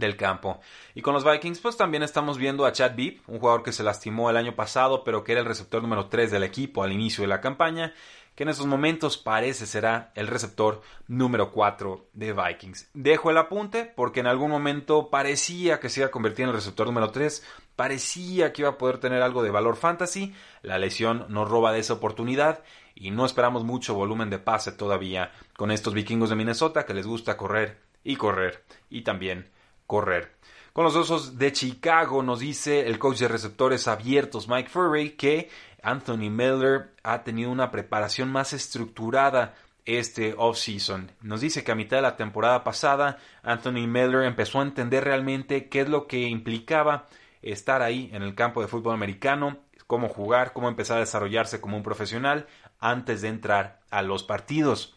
del 0.00 0.16
campo. 0.16 0.60
Y 0.94 1.02
con 1.02 1.14
los 1.14 1.24
Vikings, 1.24 1.60
pues 1.60 1.76
también 1.76 2.02
estamos 2.02 2.38
viendo 2.38 2.66
a 2.66 2.72
Chad 2.72 2.96
Beep, 2.96 3.20
un 3.28 3.38
jugador 3.38 3.62
que 3.62 3.72
se 3.72 3.84
lastimó 3.84 4.30
el 4.30 4.36
año 4.36 4.56
pasado, 4.56 5.04
pero 5.04 5.22
que 5.22 5.32
era 5.32 5.40
el 5.40 5.46
receptor 5.46 5.82
número 5.82 6.06
3 6.06 6.32
del 6.32 6.42
equipo 6.42 6.82
al 6.82 6.92
inicio 6.92 7.22
de 7.22 7.28
la 7.28 7.40
campaña, 7.40 7.94
que 8.34 8.44
en 8.44 8.48
estos 8.48 8.66
momentos 8.66 9.18
parece 9.18 9.66
será 9.66 10.12
el 10.14 10.26
receptor 10.26 10.80
número 11.08 11.52
4 11.52 12.06
de 12.14 12.32
Vikings. 12.32 12.88
Dejo 12.94 13.30
el 13.30 13.36
apunte 13.36 13.84
porque 13.84 14.20
en 14.20 14.26
algún 14.26 14.50
momento 14.50 15.10
parecía 15.10 15.78
que 15.78 15.88
se 15.88 16.00
iba 16.00 16.06
a 16.06 16.10
convertir 16.10 16.44
en 16.44 16.48
el 16.48 16.54
receptor 16.54 16.86
número 16.86 17.10
3, 17.10 17.44
parecía 17.76 18.52
que 18.52 18.62
iba 18.62 18.70
a 18.70 18.78
poder 18.78 18.98
tener 18.98 19.22
algo 19.22 19.42
de 19.42 19.50
valor 19.50 19.76
fantasy, 19.76 20.34
la 20.62 20.78
lesión 20.78 21.26
nos 21.28 21.48
roba 21.48 21.72
de 21.72 21.80
esa 21.80 21.94
oportunidad 21.94 22.62
y 22.94 23.10
no 23.10 23.26
esperamos 23.26 23.64
mucho 23.64 23.94
volumen 23.94 24.30
de 24.30 24.38
pase 24.38 24.72
todavía 24.72 25.32
con 25.56 25.70
estos 25.70 25.94
vikingos 25.94 26.30
de 26.30 26.36
Minnesota 26.36 26.86
que 26.86 26.94
les 26.94 27.06
gusta 27.06 27.36
correr 27.36 27.78
y 28.04 28.16
correr 28.16 28.64
y 28.88 29.02
también 29.02 29.50
correr. 29.90 30.30
Con 30.72 30.84
los 30.84 30.94
Osos 30.94 31.36
de 31.36 31.50
Chicago 31.50 32.22
nos 32.22 32.38
dice 32.38 32.86
el 32.86 33.00
coach 33.00 33.18
de 33.18 33.26
receptores 33.26 33.88
abiertos 33.88 34.46
Mike 34.46 34.68
Furry 34.68 35.10
que 35.16 35.50
Anthony 35.82 36.30
Miller 36.30 36.94
ha 37.02 37.24
tenido 37.24 37.50
una 37.50 37.72
preparación 37.72 38.30
más 38.30 38.52
estructurada 38.52 39.56
este 39.84 40.36
offseason. 40.38 41.10
Nos 41.22 41.40
dice 41.40 41.64
que 41.64 41.72
a 41.72 41.74
mitad 41.74 41.96
de 41.96 42.02
la 42.02 42.16
temporada 42.16 42.62
pasada 42.62 43.18
Anthony 43.42 43.88
Miller 43.88 44.22
empezó 44.22 44.60
a 44.60 44.62
entender 44.62 45.02
realmente 45.02 45.68
qué 45.68 45.80
es 45.80 45.88
lo 45.88 46.06
que 46.06 46.20
implicaba 46.20 47.08
estar 47.42 47.82
ahí 47.82 48.10
en 48.12 48.22
el 48.22 48.36
campo 48.36 48.62
de 48.62 48.68
fútbol 48.68 48.94
americano, 48.94 49.58
cómo 49.88 50.08
jugar, 50.08 50.52
cómo 50.52 50.68
empezar 50.68 50.98
a 50.98 51.00
desarrollarse 51.00 51.60
como 51.60 51.76
un 51.76 51.82
profesional 51.82 52.46
antes 52.78 53.22
de 53.22 53.28
entrar 53.28 53.80
a 53.90 54.02
los 54.02 54.22
partidos. 54.22 54.94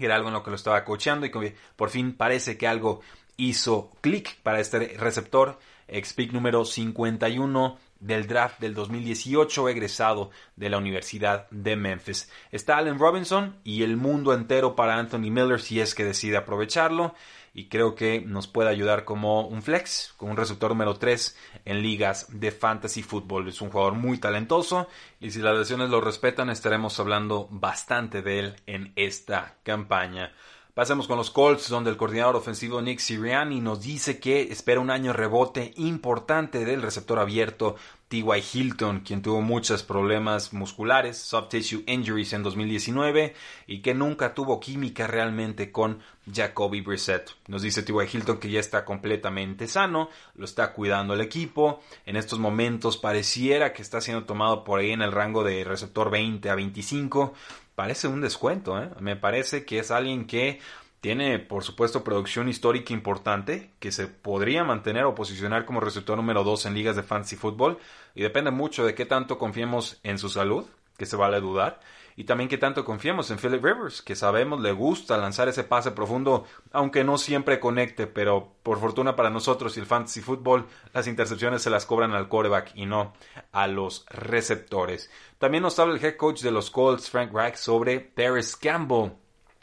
Era 0.00 0.16
algo 0.16 0.28
en 0.28 0.34
lo 0.34 0.42
que 0.42 0.50
lo 0.50 0.56
estaba 0.56 0.84
coachando 0.84 1.26
y 1.26 1.54
por 1.76 1.90
fin 1.90 2.16
parece 2.16 2.58
que 2.58 2.66
algo 2.66 3.02
hizo 3.36 3.90
clic 4.00 4.36
para 4.42 4.60
este 4.60 4.96
receptor, 4.98 5.58
ex-pick 5.88 6.32
número 6.32 6.64
51 6.64 7.78
del 8.00 8.26
draft 8.26 8.58
del 8.60 8.74
2018, 8.74 9.68
egresado 9.68 10.30
de 10.56 10.68
la 10.68 10.78
Universidad 10.78 11.48
de 11.50 11.76
Memphis. 11.76 12.30
Está 12.50 12.76
Allen 12.76 12.98
Robinson 12.98 13.56
y 13.62 13.84
el 13.84 13.96
mundo 13.96 14.34
entero 14.34 14.74
para 14.74 14.98
Anthony 14.98 15.30
Miller 15.30 15.60
si 15.60 15.80
es 15.80 15.94
que 15.94 16.04
decide 16.04 16.36
aprovecharlo 16.36 17.14
y 17.54 17.68
creo 17.68 17.94
que 17.94 18.20
nos 18.20 18.48
puede 18.48 18.70
ayudar 18.70 19.04
como 19.04 19.46
un 19.46 19.62
flex, 19.62 20.14
como 20.16 20.32
un 20.32 20.36
receptor 20.36 20.70
número 20.70 20.96
3 20.96 21.36
en 21.64 21.82
ligas 21.82 22.26
de 22.40 22.50
fantasy 22.50 23.02
fútbol. 23.02 23.48
Es 23.48 23.60
un 23.60 23.70
jugador 23.70 23.94
muy 23.94 24.18
talentoso 24.18 24.88
y 25.20 25.30
si 25.30 25.40
las 25.40 25.56
lesiones 25.56 25.90
lo 25.90 26.00
respetan 26.00 26.50
estaremos 26.50 26.98
hablando 26.98 27.48
bastante 27.50 28.22
de 28.22 28.38
él 28.38 28.56
en 28.66 28.92
esta 28.96 29.56
campaña. 29.62 30.32
Pasemos 30.74 31.06
con 31.06 31.18
los 31.18 31.30
Colts, 31.30 31.68
donde 31.68 31.90
el 31.90 31.98
coordinador 31.98 32.34
ofensivo 32.34 32.80
Nick 32.80 32.98
Sirianni 32.98 33.60
nos 33.60 33.82
dice 33.82 34.18
que 34.18 34.40
espera 34.50 34.80
un 34.80 34.88
año 34.88 35.12
rebote 35.12 35.74
importante 35.76 36.64
del 36.64 36.80
receptor 36.80 37.18
abierto 37.18 37.76
T.Y. 38.08 38.42
Hilton, 38.52 39.00
quien 39.00 39.20
tuvo 39.20 39.42
muchos 39.42 39.82
problemas 39.82 40.54
musculares, 40.54 41.18
soft 41.18 41.50
tissue 41.50 41.84
injuries 41.86 42.32
en 42.32 42.42
2019 42.42 43.34
y 43.66 43.82
que 43.82 43.92
nunca 43.92 44.32
tuvo 44.32 44.60
química 44.60 45.06
realmente 45.06 45.70
con 45.70 46.00
Jacoby 46.32 46.80
Brissett. 46.80 47.30
Nos 47.48 47.60
dice 47.60 47.82
T.Y. 47.82 48.08
Hilton 48.10 48.38
que 48.38 48.50
ya 48.50 48.60
está 48.60 48.86
completamente 48.86 49.68
sano, 49.68 50.08
lo 50.36 50.46
está 50.46 50.72
cuidando 50.72 51.12
el 51.12 51.20
equipo. 51.20 51.82
En 52.06 52.16
estos 52.16 52.38
momentos 52.38 52.96
pareciera 52.96 53.74
que 53.74 53.82
está 53.82 54.00
siendo 54.00 54.24
tomado 54.24 54.64
por 54.64 54.80
ahí 54.80 54.92
en 54.92 55.02
el 55.02 55.12
rango 55.12 55.44
de 55.44 55.64
receptor 55.64 56.10
20 56.10 56.48
a 56.48 56.54
25 56.54 57.34
parece 57.74 58.08
un 58.08 58.20
descuento. 58.20 58.80
¿eh? 58.80 58.90
Me 59.00 59.16
parece 59.16 59.64
que 59.64 59.78
es 59.78 59.90
alguien 59.90 60.26
que 60.26 60.60
tiene, 61.00 61.38
por 61.40 61.64
supuesto, 61.64 62.04
producción 62.04 62.48
histórica 62.48 62.92
importante, 62.92 63.72
que 63.80 63.90
se 63.90 64.06
podría 64.06 64.62
mantener 64.62 65.04
o 65.04 65.14
posicionar 65.14 65.64
como 65.64 65.80
receptor 65.80 66.16
número 66.16 66.44
2 66.44 66.66
en 66.66 66.74
ligas 66.74 66.96
de 66.96 67.02
fantasy 67.02 67.36
fútbol. 67.36 67.78
Y 68.14 68.22
depende 68.22 68.50
mucho 68.50 68.84
de 68.86 68.94
qué 68.94 69.04
tanto 69.04 69.38
confiemos 69.38 69.98
en 70.04 70.18
su 70.18 70.28
salud, 70.28 70.64
que 70.96 71.06
se 71.06 71.16
vale 71.16 71.40
dudar. 71.40 71.80
Y 72.16 72.24
también 72.24 72.48
que 72.48 72.58
tanto 72.58 72.84
confiemos 72.84 73.30
en 73.30 73.38
Philip 73.38 73.64
Rivers, 73.64 74.02
que 74.02 74.16
sabemos 74.16 74.60
le 74.60 74.72
gusta 74.72 75.16
lanzar 75.16 75.48
ese 75.48 75.64
pase 75.64 75.92
profundo, 75.92 76.44
aunque 76.72 77.04
no 77.04 77.18
siempre 77.18 77.60
conecte, 77.60 78.06
pero 78.06 78.52
por 78.62 78.78
fortuna 78.78 79.16
para 79.16 79.30
nosotros 79.30 79.76
y 79.76 79.80
el 79.80 79.86
fantasy 79.86 80.20
football, 80.20 80.66
las 80.92 81.06
intercepciones 81.06 81.62
se 81.62 81.70
las 81.70 81.86
cobran 81.86 82.12
al 82.12 82.28
quarterback 82.28 82.72
y 82.74 82.86
no 82.86 83.12
a 83.52 83.66
los 83.66 84.06
receptores. 84.10 85.10
También 85.38 85.62
nos 85.62 85.78
habla 85.78 85.94
el 85.94 86.04
head 86.04 86.16
coach 86.16 86.42
de 86.42 86.50
los 86.50 86.70
Colts, 86.70 87.10
Frank 87.10 87.32
Reich, 87.32 87.56
sobre 87.56 88.00
Paris 88.00 88.56
Campbell, 88.56 89.12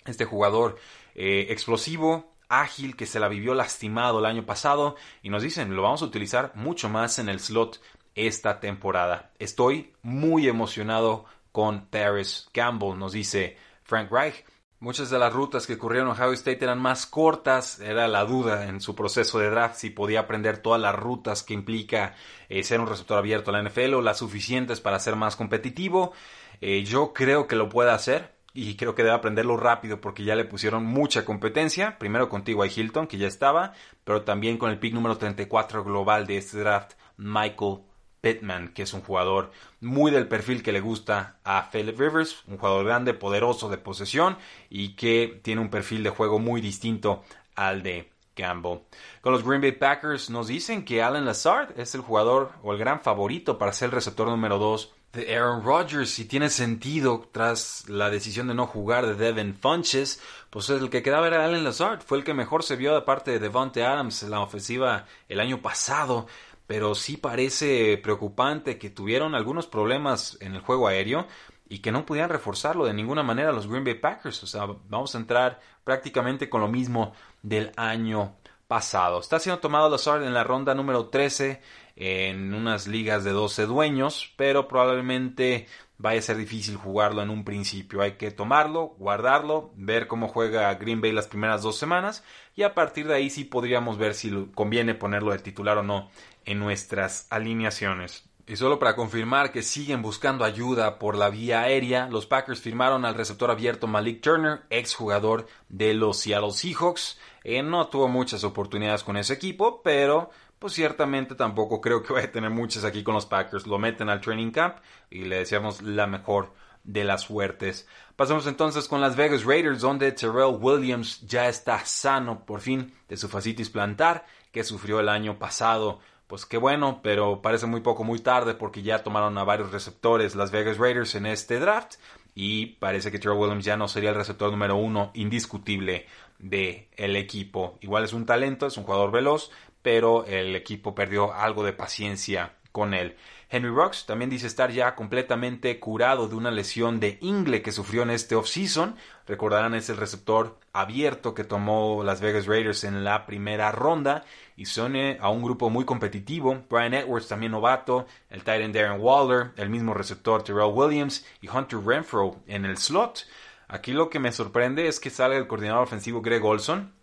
este 0.05 0.25
jugador 0.25 0.77
eh, 1.15 1.47
explosivo, 1.49 2.33
ágil, 2.49 2.95
que 2.95 3.05
se 3.05 3.19
la 3.19 3.27
vivió 3.27 3.53
lastimado 3.53 4.19
el 4.19 4.25
año 4.25 4.45
pasado, 4.45 4.95
y 5.21 5.29
nos 5.29 5.43
dicen, 5.43 5.75
lo 5.75 5.83
vamos 5.83 6.01
a 6.01 6.05
utilizar 6.05 6.51
mucho 6.55 6.89
más 6.89 7.19
en 7.19 7.29
el 7.29 7.39
slot 7.39 7.79
esta 8.15 8.59
temporada. 8.59 9.31
Estoy 9.39 9.93
muy 10.01 10.47
emocionado 10.47 11.25
con 11.59 11.87
Paris 11.87 12.47
Campbell, 12.53 12.97
nos 12.97 13.11
dice 13.11 13.57
Frank 13.83 14.09
Reich. 14.09 14.45
Muchas 14.79 15.09
de 15.09 15.19
las 15.19 15.33
rutas 15.33 15.67
que 15.67 15.73
ocurrieron 15.73 16.07
en 16.07 16.13
Ohio 16.13 16.31
State 16.31 16.63
eran 16.63 16.79
más 16.79 17.05
cortas, 17.05 17.81
era 17.81 18.07
la 18.07 18.23
duda 18.23 18.69
en 18.69 18.79
su 18.79 18.95
proceso 18.95 19.39
de 19.39 19.49
draft 19.49 19.75
si 19.75 19.89
podía 19.89 20.21
aprender 20.21 20.59
todas 20.59 20.79
las 20.79 20.95
rutas 20.95 21.43
que 21.43 21.53
implica 21.53 22.15
eh, 22.47 22.63
ser 22.63 22.79
un 22.79 22.87
receptor 22.87 23.17
abierto 23.17 23.51
a 23.51 23.61
la 23.61 23.69
NFL 23.69 23.95
o 23.95 24.01
las 24.01 24.19
suficientes 24.19 24.79
para 24.79 24.99
ser 24.99 25.17
más 25.17 25.35
competitivo. 25.35 26.13
Eh, 26.61 26.85
yo 26.85 27.11
creo 27.11 27.45
que 27.45 27.57
lo 27.57 27.67
puede 27.67 27.91
hacer 27.91 28.33
y 28.53 28.77
creo 28.77 28.95
que 28.95 29.03
debe 29.03 29.15
aprenderlo 29.17 29.57
rápido 29.57 29.99
porque 29.99 30.23
ya 30.23 30.37
le 30.37 30.45
pusieron 30.45 30.85
mucha 30.85 31.25
competencia, 31.25 31.97
primero 31.99 32.29
contigo 32.29 32.63
a 32.63 32.67
Hilton 32.67 33.07
que 33.07 33.17
ya 33.17 33.27
estaba, 33.27 33.73
pero 34.05 34.21
también 34.21 34.57
con 34.57 34.71
el 34.71 34.79
pick 34.79 34.93
número 34.93 35.17
34 35.17 35.83
global 35.83 36.25
de 36.25 36.37
este 36.37 36.57
draft, 36.57 36.93
Michael 37.17 37.79
Pittman, 38.21 38.69
que 38.69 38.83
es 38.83 38.93
un 38.93 39.01
jugador 39.01 39.51
muy 39.81 40.11
del 40.11 40.27
perfil 40.27 40.61
que 40.63 40.71
le 40.71 40.81
gusta 40.81 41.37
a 41.43 41.69
Philip 41.71 41.99
Rivers, 41.99 42.43
un 42.47 42.57
jugador 42.57 42.85
grande, 42.85 43.13
poderoso 43.13 43.69
de 43.69 43.77
posesión 43.77 44.37
y 44.69 44.95
que 44.95 45.39
tiene 45.41 45.61
un 45.61 45.69
perfil 45.69 46.03
de 46.03 46.09
juego 46.09 46.39
muy 46.39 46.61
distinto 46.61 47.23
al 47.55 47.83
de 47.83 48.11
Campbell. 48.35 48.79
Con 49.21 49.33
los 49.33 49.43
Green 49.43 49.61
Bay 49.61 49.73
Packers 49.73 50.29
nos 50.29 50.47
dicen 50.47 50.85
que 50.85 51.03
Allen 51.03 51.25
Lazard 51.25 51.79
es 51.79 51.95
el 51.95 52.01
jugador 52.01 52.51
o 52.63 52.73
el 52.73 52.79
gran 52.79 53.01
favorito 53.01 53.57
para 53.57 53.73
ser 53.73 53.87
el 53.87 53.95
receptor 53.95 54.27
número 54.27 54.57
2 54.57 54.93
de 55.13 55.35
Aaron 55.35 55.63
Rodgers 55.63 56.19
y 56.19 56.25
tiene 56.25 56.49
sentido 56.49 57.27
tras 57.31 57.89
la 57.89 58.11
decisión 58.11 58.47
de 58.47 58.53
no 58.53 58.67
jugar 58.67 59.07
de 59.07 59.15
Devin 59.15 59.55
Funches, 59.55 60.21
pues 60.51 60.69
el 60.69 60.89
que 60.91 61.01
quedaba 61.01 61.27
era 61.27 61.43
Allen 61.43 61.63
Lazard, 61.63 62.01
fue 62.01 62.19
el 62.19 62.23
que 62.23 62.35
mejor 62.35 62.63
se 62.63 62.75
vio 62.75 62.93
de 62.93 63.01
parte 63.01 63.31
de 63.31 63.39
Devontae 63.39 63.83
Adams 63.83 64.21
en 64.21 64.31
la 64.31 64.41
ofensiva 64.41 65.05
el 65.27 65.39
año 65.39 65.61
pasado 65.61 66.27
pero 66.69 66.93
sí 66.93 67.17
parece 67.17 67.97
preocupante 67.97 68.77
que 68.77 68.91
tuvieron 68.91 69.33
algunos 69.33 69.65
problemas 69.65 70.37
en 70.39 70.53
el 70.53 70.61
juego 70.61 70.87
aéreo 70.87 71.25
y 71.67 71.79
que 71.79 71.91
no 71.91 72.05
pudieran 72.05 72.29
reforzarlo 72.29 72.85
de 72.85 72.93
ninguna 72.93 73.23
manera 73.23 73.51
los 73.51 73.65
Green 73.65 73.83
Bay 73.83 73.95
Packers. 73.95 74.43
O 74.43 74.45
sea, 74.45 74.67
vamos 74.87 75.15
a 75.15 75.17
entrar 75.17 75.59
prácticamente 75.83 76.47
con 76.47 76.61
lo 76.61 76.67
mismo 76.67 77.13
del 77.41 77.71
año 77.75 78.35
pasado. 78.67 79.19
Está 79.19 79.39
siendo 79.39 79.59
tomado 79.59 79.89
Lazard 79.89 80.21
en 80.21 80.35
la 80.35 80.43
ronda 80.43 80.75
número 80.75 81.07
13 81.07 81.59
en 81.95 82.53
unas 82.53 82.85
ligas 82.85 83.23
de 83.23 83.31
12 83.31 83.65
dueños, 83.65 84.31
pero 84.37 84.67
probablemente 84.67 85.65
vaya 85.99 86.19
a 86.19 86.23
ser 86.23 86.37
difícil 86.37 86.77
jugarlo 86.77 87.21
en 87.21 87.29
un 87.29 87.43
principio. 87.43 88.01
Hay 88.01 88.13
que 88.13 88.31
tomarlo, 88.31 88.95
guardarlo, 88.97 89.71
ver 89.75 90.07
cómo 90.07 90.29
juega 90.29 90.73
Green 90.75 91.01
Bay 91.01 91.11
las 91.11 91.27
primeras 91.27 91.61
dos 91.61 91.77
semanas 91.77 92.23
y 92.55 92.63
a 92.63 92.73
partir 92.73 93.07
de 93.07 93.15
ahí 93.15 93.29
sí 93.29 93.43
podríamos 93.43 93.97
ver 93.97 94.15
si 94.15 94.31
conviene 94.55 94.95
ponerlo 94.95 95.31
de 95.31 95.39
titular 95.39 95.77
o 95.77 95.83
no 95.83 96.09
en 96.45 96.57
nuestras 96.57 97.27
alineaciones. 97.29 98.25
Y 98.47 98.55
solo 98.55 98.79
para 98.79 98.95
confirmar 98.95 99.51
que 99.51 99.61
siguen 99.61 100.01
buscando 100.01 100.43
ayuda 100.43 100.97
por 100.97 101.15
la 101.15 101.29
vía 101.29 101.61
aérea, 101.61 102.07
los 102.07 102.25
Packers 102.25 102.61
firmaron 102.61 103.05
al 103.05 103.13
receptor 103.13 103.51
abierto 103.51 103.85
Malik 103.85 104.21
Turner, 104.21 104.61
exjugador 104.71 105.45
de 105.67 105.93
los 105.93 106.17
Seattle 106.17 106.51
Seahawks. 106.51 107.19
Eh, 107.43 107.61
no 107.61 107.87
tuvo 107.89 108.07
muchas 108.07 108.43
oportunidades 108.43 109.03
con 109.03 109.17
ese 109.17 109.33
equipo, 109.33 109.83
pero 109.83 110.31
pues 110.59 110.73
ciertamente 110.73 111.35
tampoco 111.35 111.81
creo 111.81 112.03
que 112.03 112.13
vaya 112.13 112.27
a 112.27 112.31
tener 112.31 112.49
muchas 112.49 112.83
aquí 112.83 113.03
con 113.03 113.15
los 113.15 113.25
Packers. 113.25 113.65
Lo 113.65 113.79
meten 113.79 114.09
al 114.09 114.21
training 114.21 114.51
camp 114.51 114.77
y 115.09 115.23
le 115.23 115.37
deseamos 115.37 115.81
la 115.81 116.05
mejor 116.05 116.53
de 116.83 117.03
las 117.03 117.21
suertes. 117.21 117.87
Pasamos 118.15 118.45
entonces 118.47 118.87
con 118.87 119.01
las 119.01 119.15
Vegas 119.15 119.45
Raiders, 119.45 119.81
donde 119.81 120.11
Terrell 120.11 120.57
Williams 120.59 121.21
ya 121.21 121.47
está 121.47 121.85
sano 121.85 122.45
por 122.45 122.61
fin 122.61 122.93
de 123.07 123.17
su 123.17 123.29
fascitis 123.29 123.69
plantar 123.69 124.25
que 124.51 124.63
sufrió 124.63 124.99
el 124.99 125.09
año 125.09 125.39
pasado 125.39 125.99
pues 126.29 126.45
qué 126.45 126.57
bueno, 126.57 126.99
pero 127.01 127.41
parece 127.41 127.65
muy 127.65 127.81
poco, 127.81 128.03
muy 128.03 128.19
tarde 128.19 128.53
porque 128.53 128.83
ya 128.83 129.01
tomaron 129.01 129.35
a 129.39 129.43
varios 129.43 129.71
receptores 129.71 130.35
las 130.35 130.51
Vegas 130.51 130.77
Raiders 130.77 131.15
en 131.15 131.25
este 131.25 131.59
draft 131.59 131.95
y 132.35 132.67
parece 132.67 133.11
que 133.11 133.17
Terrell 133.17 133.39
Williams 133.39 133.65
ya 133.65 133.75
no 133.77 133.87
sería 133.87 134.11
el 134.11 134.15
receptor 134.15 134.51
número 134.51 134.75
uno 134.75 135.09
indiscutible 135.15 136.05
del 136.37 136.85
el 136.97 137.15
equipo. 137.15 137.79
Igual 137.81 138.03
es 138.03 138.13
un 138.13 138.27
talento, 138.27 138.67
es 138.67 138.77
un 138.77 138.83
jugador 138.83 139.09
veloz, 139.09 139.49
pero 139.81 140.25
el 140.25 140.55
equipo 140.55 140.95
perdió 140.95 141.33
algo 141.33 141.63
de 141.63 141.73
paciencia 141.73 142.53
con 142.71 142.93
él. 142.93 143.15
Henry 143.51 143.71
Rocks 143.71 144.05
también 144.05 144.29
dice 144.29 144.45
estar 144.45 144.71
ya 144.71 144.93
completamente 144.93 145.79
curado 145.79 146.27
de 146.27 146.35
una 146.35 146.51
lesión 146.51 146.99
de 146.99 147.17
ingle 147.21 147.63
que 147.63 147.71
sufrió 147.71 148.03
en 148.03 148.11
este 148.11 148.35
offseason. 148.35 148.95
Recordarán 149.25 149.73
es 149.73 149.89
el 149.89 149.97
receptor 149.97 150.59
abierto 150.71 151.33
que 151.33 151.43
tomó 151.43 152.03
las 152.03 152.21
Vegas 152.21 152.45
Raiders 152.45 152.83
en 152.83 153.03
la 153.03 153.25
primera 153.25 153.71
ronda 153.71 154.23
y 154.55 154.65
son 154.65 154.95
a 155.19 155.29
un 155.29 155.41
grupo 155.41 155.71
muy 155.71 155.83
competitivo. 155.83 156.63
Brian 156.69 156.93
Edwards 156.93 157.27
también 157.27 157.51
novato, 157.51 158.05
el 158.29 158.41
Titan 158.41 158.71
Darren 158.71 159.01
Waller, 159.01 159.51
el 159.57 159.69
mismo 159.69 159.95
receptor 159.95 160.43
Terrell 160.43 160.71
Williams 160.71 161.25
y 161.41 161.49
Hunter 161.49 161.79
Renfro 161.79 162.35
en 162.45 162.65
el 162.65 162.77
slot. 162.77 163.25
Aquí 163.67 163.93
lo 163.93 164.11
que 164.11 164.19
me 164.19 164.31
sorprende 164.31 164.87
es 164.87 164.99
que 164.99 165.09
sale 165.09 165.37
el 165.37 165.47
coordinador 165.47 165.83
ofensivo 165.83 166.21
Greg 166.21 166.45
Olson 166.45 166.93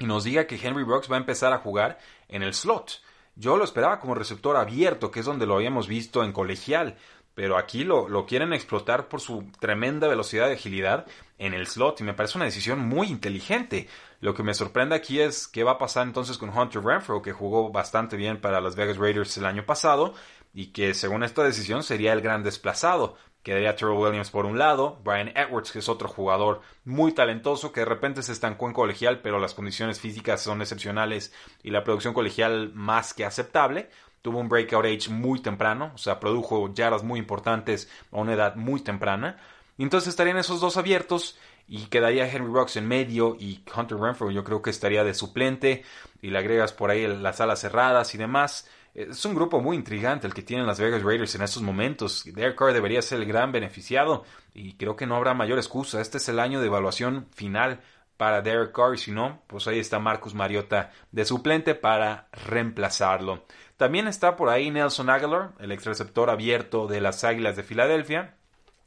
y 0.00 0.06
nos 0.06 0.24
diga 0.24 0.48
que 0.48 0.56
Henry 0.56 0.82
Rocks 0.82 1.10
va 1.10 1.14
a 1.14 1.20
empezar 1.20 1.52
a 1.52 1.58
jugar 1.58 1.98
en 2.32 2.42
el 2.42 2.54
slot. 2.54 3.00
Yo 3.36 3.56
lo 3.56 3.64
esperaba 3.64 4.00
como 4.00 4.14
receptor 4.14 4.56
abierto, 4.56 5.10
que 5.10 5.20
es 5.20 5.26
donde 5.26 5.46
lo 5.46 5.54
habíamos 5.54 5.86
visto 5.86 6.24
en 6.24 6.32
colegial, 6.32 6.96
pero 7.34 7.56
aquí 7.56 7.84
lo, 7.84 8.08
lo, 8.08 8.26
quieren 8.26 8.52
explotar 8.52 9.08
por 9.08 9.20
su 9.20 9.46
tremenda 9.58 10.06
velocidad 10.06 10.50
y 10.50 10.52
agilidad 10.52 11.06
en 11.38 11.54
el 11.54 11.66
slot 11.66 12.00
y 12.00 12.04
me 12.04 12.12
parece 12.12 12.36
una 12.36 12.44
decisión 12.44 12.80
muy 12.80 13.06
inteligente. 13.06 13.88
Lo 14.20 14.34
que 14.34 14.42
me 14.42 14.52
sorprende 14.52 14.94
aquí 14.94 15.18
es 15.18 15.48
qué 15.48 15.64
va 15.64 15.72
a 15.72 15.78
pasar 15.78 16.06
entonces 16.06 16.36
con 16.36 16.50
Hunter 16.50 16.82
Renfro, 16.82 17.22
que 17.22 17.32
jugó 17.32 17.70
bastante 17.70 18.16
bien 18.16 18.40
para 18.40 18.60
las 18.60 18.76
Vegas 18.76 18.98
Raiders 18.98 19.36
el 19.38 19.46
año 19.46 19.64
pasado 19.64 20.12
y 20.52 20.66
que 20.72 20.92
según 20.92 21.24
esta 21.24 21.42
decisión 21.42 21.82
sería 21.82 22.12
el 22.12 22.20
gran 22.20 22.42
desplazado. 22.42 23.16
Quedaría 23.42 23.74
Terrell 23.74 23.98
Williams 23.98 24.30
por 24.30 24.46
un 24.46 24.56
lado, 24.56 25.00
Brian 25.02 25.32
Edwards, 25.36 25.72
que 25.72 25.80
es 25.80 25.88
otro 25.88 26.08
jugador 26.08 26.60
muy 26.84 27.12
talentoso 27.12 27.72
que 27.72 27.80
de 27.80 27.86
repente 27.86 28.22
se 28.22 28.32
estancó 28.32 28.68
en 28.68 28.72
colegial, 28.72 29.20
pero 29.20 29.40
las 29.40 29.54
condiciones 29.54 29.98
físicas 29.98 30.40
son 30.40 30.60
excepcionales 30.60 31.32
y 31.62 31.70
la 31.70 31.82
producción 31.82 32.14
colegial 32.14 32.72
más 32.74 33.14
que 33.14 33.24
aceptable. 33.24 33.90
Tuvo 34.22 34.38
un 34.38 34.48
breakout 34.48 34.84
age 34.84 35.10
muy 35.10 35.40
temprano, 35.40 35.90
o 35.92 35.98
sea, 35.98 36.20
produjo 36.20 36.72
yardas 36.72 37.02
muy 37.02 37.18
importantes 37.18 37.90
a 38.12 38.18
una 38.18 38.34
edad 38.34 38.54
muy 38.54 38.80
temprana. 38.80 39.38
entonces 39.76 40.10
estarían 40.10 40.36
esos 40.36 40.60
dos 40.60 40.76
abiertos 40.76 41.36
y 41.66 41.86
quedaría 41.86 42.30
Henry 42.30 42.52
Rocks 42.52 42.76
en 42.76 42.86
medio 42.86 43.36
y 43.38 43.64
Hunter 43.74 43.98
Renfro 43.98 44.30
yo 44.30 44.44
creo 44.44 44.62
que 44.62 44.70
estaría 44.70 45.04
de 45.04 45.14
suplente 45.14 45.84
y 46.20 46.30
le 46.30 46.38
agregas 46.38 46.72
por 46.72 46.90
ahí 46.90 47.06
las 47.06 47.40
alas 47.40 47.60
cerradas 47.60 48.14
y 48.14 48.18
demás. 48.18 48.68
Es 48.94 49.24
un 49.24 49.34
grupo 49.34 49.60
muy 49.60 49.76
intrigante 49.76 50.26
el 50.26 50.34
que 50.34 50.42
tienen 50.42 50.66
las 50.66 50.78
Vegas 50.78 51.02
Raiders 51.02 51.34
en 51.34 51.42
estos 51.42 51.62
momentos. 51.62 52.24
Derek 52.26 52.56
Carr 52.56 52.74
debería 52.74 53.00
ser 53.00 53.20
el 53.20 53.26
gran 53.26 53.50
beneficiado 53.50 54.24
y 54.52 54.74
creo 54.74 54.96
que 54.96 55.06
no 55.06 55.16
habrá 55.16 55.32
mayor 55.32 55.58
excusa. 55.58 56.00
Este 56.02 56.18
es 56.18 56.28
el 56.28 56.38
año 56.38 56.60
de 56.60 56.66
evaluación 56.66 57.26
final 57.32 57.80
para 58.18 58.42
Derek 58.42 58.72
Carr 58.72 58.98
si 58.98 59.10
no, 59.10 59.40
pues 59.46 59.66
ahí 59.66 59.78
está 59.78 59.98
Marcus 59.98 60.34
Mariota 60.34 60.92
de 61.10 61.24
suplente 61.24 61.74
para 61.74 62.28
reemplazarlo. 62.32 63.46
También 63.78 64.08
está 64.08 64.36
por 64.36 64.50
ahí 64.50 64.70
Nelson 64.70 65.08
Aguilar, 65.08 65.52
el 65.58 65.72
ex 65.72 65.86
receptor 65.86 66.28
abierto 66.28 66.86
de 66.86 67.00
las 67.00 67.24
Águilas 67.24 67.56
de 67.56 67.62
Filadelfia. 67.62 68.36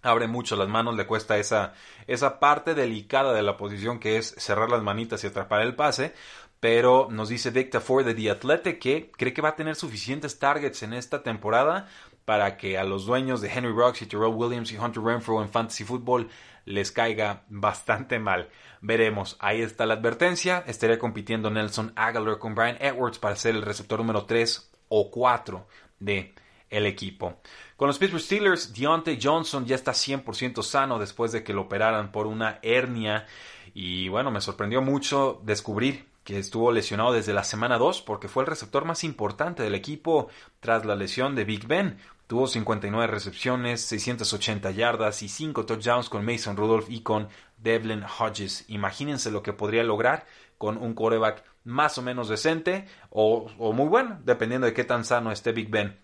Abre 0.04 0.28
mucho 0.28 0.56
las 0.56 0.68
manos, 0.68 0.96
le 0.96 1.08
cuesta 1.08 1.38
esa, 1.38 1.74
esa 2.06 2.40
parte 2.40 2.76
delicada 2.76 3.34
de 3.34 3.42
la 3.42 3.58
posición 3.58 4.00
que 4.00 4.18
es 4.18 4.36
cerrar 4.38 4.70
las 4.70 4.84
manitas 4.84 5.24
y 5.24 5.28
atrapar 5.28 5.64
el 5.64 5.74
pase 5.74 6.14
pero 6.60 7.08
nos 7.12 7.30
dice 7.30 7.52
Victor 7.52 7.82
Ford 7.82 8.06
de 8.06 8.14
The 8.14 8.32
Athletic 8.32 8.80
que 8.80 9.12
cree 9.12 9.34
que 9.34 9.42
va 9.42 9.50
a 9.50 9.56
tener 9.56 9.76
suficientes 9.76 10.40
targets 10.40 10.84
en 10.84 10.94
esta 10.94 11.22
temporada 11.24 11.88
para 12.26 12.58
que 12.58 12.78
a 12.78 12.84
los 12.84 13.06
dueños 13.06 13.42
de 13.42 13.50
Henry 13.50 13.72
Rocks 13.72 14.02
y 14.02 14.08
Terrell 14.08 14.34
Williams 14.34 14.72
y 14.72 14.78
Hunter 14.78 15.04
Renfro 15.04 15.42
en 15.42 15.50
Fantasy 15.50 15.84
Football 15.84 16.30
les 16.66 16.92
caiga 16.92 17.44
bastante 17.50 18.20
mal. 18.20 18.50
Veremos, 18.82 19.38
ahí 19.40 19.62
está 19.62 19.86
la 19.86 19.96
advertencia. 19.96 20.64
Estaría 20.68 21.00
compitiendo 21.00 21.50
Nelson 21.50 21.94
Aguilar 21.96 22.40
con 22.40 22.56
Brian 22.56 22.78
Edwards 22.80 23.20
para 23.20 23.36
ser 23.36 23.56
el 23.56 23.62
receptor 23.62 24.00
número 24.00 24.26
3 24.26 24.72
o 24.90 25.12
4 25.12 25.68
de 26.00 26.34
el 26.70 26.86
equipo. 26.86 27.42
Con 27.78 27.88
los 27.88 27.98
Pittsburgh 28.00 28.22
Steelers, 28.22 28.74
Deontay 28.74 29.20
Johnson 29.22 29.66
ya 29.66 29.76
está 29.76 29.92
100% 29.92 30.64
sano 30.64 31.00
después 31.00 31.32
de 31.32 31.44
que 31.44 31.54
lo 31.54 31.62
operaran 31.62 32.12
por 32.12 32.28
una 32.28 32.60
hernia. 32.62 33.26
Y 33.74 34.08
bueno, 34.10 34.32
me 34.32 34.42
sorprendió 34.42 34.82
mucho 34.82 35.42
descubrir 35.44 36.06
que 36.26 36.40
estuvo 36.40 36.72
lesionado 36.72 37.14
desde 37.14 37.34
la 37.34 37.44
semana 37.44 37.78
2 37.78 38.02
porque 38.02 38.28
fue 38.28 38.44
el 38.44 38.48
receptor 38.48 38.84
más 38.84 39.04
importante 39.04 39.62
del 39.64 39.76
equipo 39.76 40.28
tras 40.60 40.84
la 40.84 40.96
lesión 40.96 41.36
de 41.36 41.46
Big 41.46 41.68
Ben. 41.68 42.00
Tuvo 42.26 42.48
59 42.48 43.06
recepciones, 43.06 43.82
680 43.82 44.72
yardas 44.72 45.22
y 45.22 45.30
5 45.30 45.68
touchdowns 45.68 46.10
con 46.10 46.26
Mason 46.26 46.58
Rudolph 46.58 46.90
y 46.90 47.02
con 47.02 47.30
Devlin 47.58 48.04
Hodges. 48.04 48.66
Imagínense 48.68 49.30
lo 49.30 49.44
que 49.44 49.54
podría 49.54 49.84
lograr 49.84 50.26
con 50.58 50.78
un 50.78 50.96
quarterback 50.96 51.44
más 51.64 52.00
o 52.00 52.02
menos 52.02 52.28
decente 52.28 52.88
o, 53.12 53.46
o 53.60 53.72
muy 53.72 53.88
bueno, 53.88 54.20
dependiendo 54.24 54.66
de 54.66 54.74
qué 54.74 54.84
tan 54.84 55.06
sano 55.06 55.32
esté 55.32 55.52
Big 55.52 55.70
Ben 55.70 56.00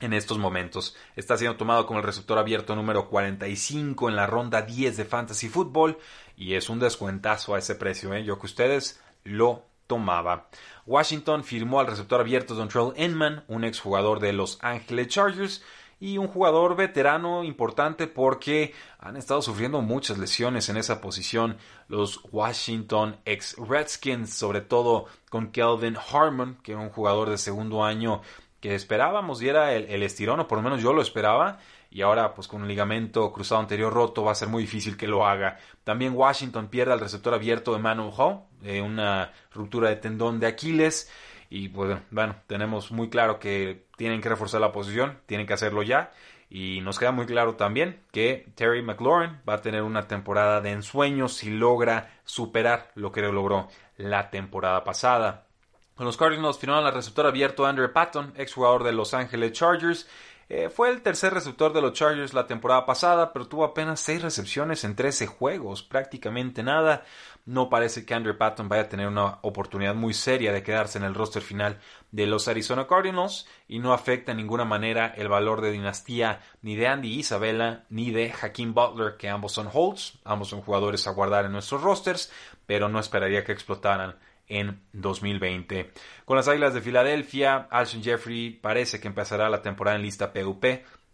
en 0.00 0.14
estos 0.14 0.38
momentos. 0.38 0.96
Está 1.14 1.36
siendo 1.36 1.56
tomado 1.56 1.86
como 1.86 2.00
el 2.00 2.06
receptor 2.06 2.38
abierto 2.38 2.74
número 2.74 3.08
45 3.08 4.08
en 4.08 4.16
la 4.16 4.26
ronda 4.26 4.62
10 4.62 4.96
de 4.96 5.04
Fantasy 5.04 5.48
Football 5.48 5.98
y 6.36 6.54
es 6.54 6.68
un 6.68 6.80
descuentazo 6.80 7.54
a 7.54 7.58
ese 7.60 7.76
precio. 7.76 8.12
¿eh? 8.14 8.24
Yo 8.24 8.38
que 8.38 8.46
ustedes 8.46 9.00
lo 9.24 9.64
tomaba. 9.86 10.48
Washington 10.86 11.44
firmó 11.44 11.80
al 11.80 11.86
receptor 11.88 12.20
abierto 12.20 12.54
Dontrell 12.54 12.92
Enman, 12.96 13.44
un 13.48 13.64
exjugador 13.64 14.20
de 14.20 14.32
Los 14.32 14.58
Angeles 14.62 15.08
Chargers 15.08 15.64
y 16.00 16.16
un 16.16 16.28
jugador 16.28 16.76
veterano 16.76 17.44
importante 17.44 18.06
porque 18.06 18.72
han 18.98 19.16
estado 19.16 19.42
sufriendo 19.42 19.82
muchas 19.82 20.16
lesiones 20.16 20.68
en 20.68 20.78
esa 20.78 21.00
posición 21.00 21.58
los 21.88 22.20
Washington 22.32 23.16
ex 23.26 23.56
Redskins, 23.58 24.32
sobre 24.32 24.62
todo 24.62 25.06
con 25.28 25.50
Kelvin 25.50 25.96
Harmon, 25.96 26.56
que 26.62 26.72
era 26.72 26.80
un 26.80 26.88
jugador 26.88 27.28
de 27.28 27.36
segundo 27.36 27.84
año 27.84 28.22
que 28.60 28.74
esperábamos 28.74 29.38
diera 29.38 29.74
el, 29.74 29.86
el, 29.86 30.02
estirón, 30.02 30.40
o 30.40 30.48
por 30.48 30.58
lo 30.58 30.62
menos 30.62 30.82
yo 30.82 30.92
lo 30.92 31.02
esperaba, 31.02 31.58
y 31.90 32.02
ahora 32.02 32.34
pues 32.34 32.46
con 32.46 32.62
un 32.62 32.68
ligamento 32.68 33.32
cruzado 33.32 33.60
anterior 33.60 33.92
roto 33.92 34.24
va 34.24 34.32
a 34.32 34.36
ser 34.36 34.48
muy 34.48 34.62
difícil 34.62 34.96
que 34.96 35.08
lo 35.08 35.26
haga. 35.26 35.58
También 35.84 36.14
Washington 36.14 36.68
pierde 36.68 36.92
al 36.92 37.00
receptor 37.00 37.34
abierto 37.34 37.72
de 37.72 37.80
Manu 37.80 38.10
Hall, 38.16 38.40
eh, 38.62 38.80
una 38.80 39.32
ruptura 39.52 39.88
de 39.88 39.96
tendón 39.96 40.38
de 40.38 40.46
Aquiles, 40.46 41.10
y 41.50 41.68
pues 41.68 41.98
bueno, 42.10 42.36
tenemos 42.46 42.92
muy 42.92 43.10
claro 43.10 43.40
que 43.40 43.86
tienen 43.96 44.20
que 44.20 44.28
reforzar 44.28 44.60
la 44.60 44.70
posición, 44.70 45.18
tienen 45.26 45.46
que 45.46 45.52
hacerlo 45.52 45.82
ya. 45.82 46.12
Y 46.48 46.80
nos 46.80 46.98
queda 46.98 47.12
muy 47.12 47.26
claro 47.26 47.54
también 47.54 48.02
que 48.12 48.50
Terry 48.56 48.82
McLaurin 48.82 49.38
va 49.48 49.54
a 49.54 49.60
tener 49.60 49.82
una 49.82 50.08
temporada 50.08 50.60
de 50.60 50.70
ensueño 50.70 51.28
si 51.28 51.50
logra 51.50 52.10
superar 52.24 52.90
lo 52.94 53.12
que 53.12 53.22
logró 53.22 53.68
la 53.96 54.30
temporada 54.30 54.82
pasada. 54.82 55.46
Con 55.94 56.06
los 56.06 56.16
Cardinals 56.16 56.58
firmaron 56.58 56.86
al 56.86 56.94
receptor 56.94 57.26
abierto 57.26 57.66
Andrew 57.66 57.92
Patton, 57.92 58.32
exjugador 58.36 58.84
de 58.84 58.92
Los 58.92 59.12
Angeles 59.12 59.52
Chargers. 59.52 60.08
Eh, 60.52 60.68
fue 60.68 60.90
el 60.90 61.00
tercer 61.02 61.32
receptor 61.32 61.72
de 61.72 61.80
los 61.80 61.92
Chargers 61.92 62.34
la 62.34 62.48
temporada 62.48 62.84
pasada, 62.84 63.32
pero 63.32 63.46
tuvo 63.46 63.62
apenas 63.62 64.00
6 64.00 64.20
recepciones 64.20 64.82
en 64.82 64.96
13 64.96 65.28
juegos, 65.28 65.84
prácticamente 65.84 66.64
nada. 66.64 67.04
No 67.46 67.70
parece 67.70 68.04
que 68.04 68.14
Andrew 68.14 68.36
Patton 68.36 68.68
vaya 68.68 68.82
a 68.82 68.88
tener 68.88 69.06
una 69.06 69.38
oportunidad 69.42 69.94
muy 69.94 70.12
seria 70.12 70.52
de 70.52 70.64
quedarse 70.64 70.98
en 70.98 71.04
el 71.04 71.14
roster 71.14 71.40
final 71.40 71.78
de 72.10 72.26
los 72.26 72.48
Arizona 72.48 72.88
Cardinals 72.88 73.46
y 73.68 73.78
no 73.78 73.92
afecta 73.92 74.32
en 74.32 74.38
ninguna 74.38 74.64
manera 74.64 75.14
el 75.16 75.28
valor 75.28 75.60
de 75.60 75.70
dinastía 75.70 76.40
ni 76.62 76.74
de 76.74 76.88
Andy 76.88 77.20
Isabella 77.20 77.84
ni 77.88 78.10
de 78.10 78.32
Hakeem 78.32 78.74
Butler, 78.74 79.16
que 79.18 79.28
ambos 79.28 79.52
son 79.52 79.68
holds, 79.72 80.18
ambos 80.24 80.48
son 80.48 80.62
jugadores 80.62 81.06
a 81.06 81.12
guardar 81.12 81.44
en 81.44 81.52
nuestros 81.52 81.80
rosters, 81.80 82.32
pero 82.66 82.88
no 82.88 82.98
esperaría 82.98 83.44
que 83.44 83.52
explotaran 83.52 84.16
en 84.50 84.82
2020. 84.92 85.92
Con 86.26 86.36
las 86.36 86.48
Águilas 86.48 86.74
de 86.74 86.82
Filadelfia, 86.82 87.68
Alshon 87.70 88.02
Jeffrey 88.02 88.50
parece 88.50 89.00
que 89.00 89.08
empezará 89.08 89.48
la 89.48 89.62
temporada 89.62 89.96
en 89.96 90.02
lista 90.02 90.32
PUP. 90.32 90.64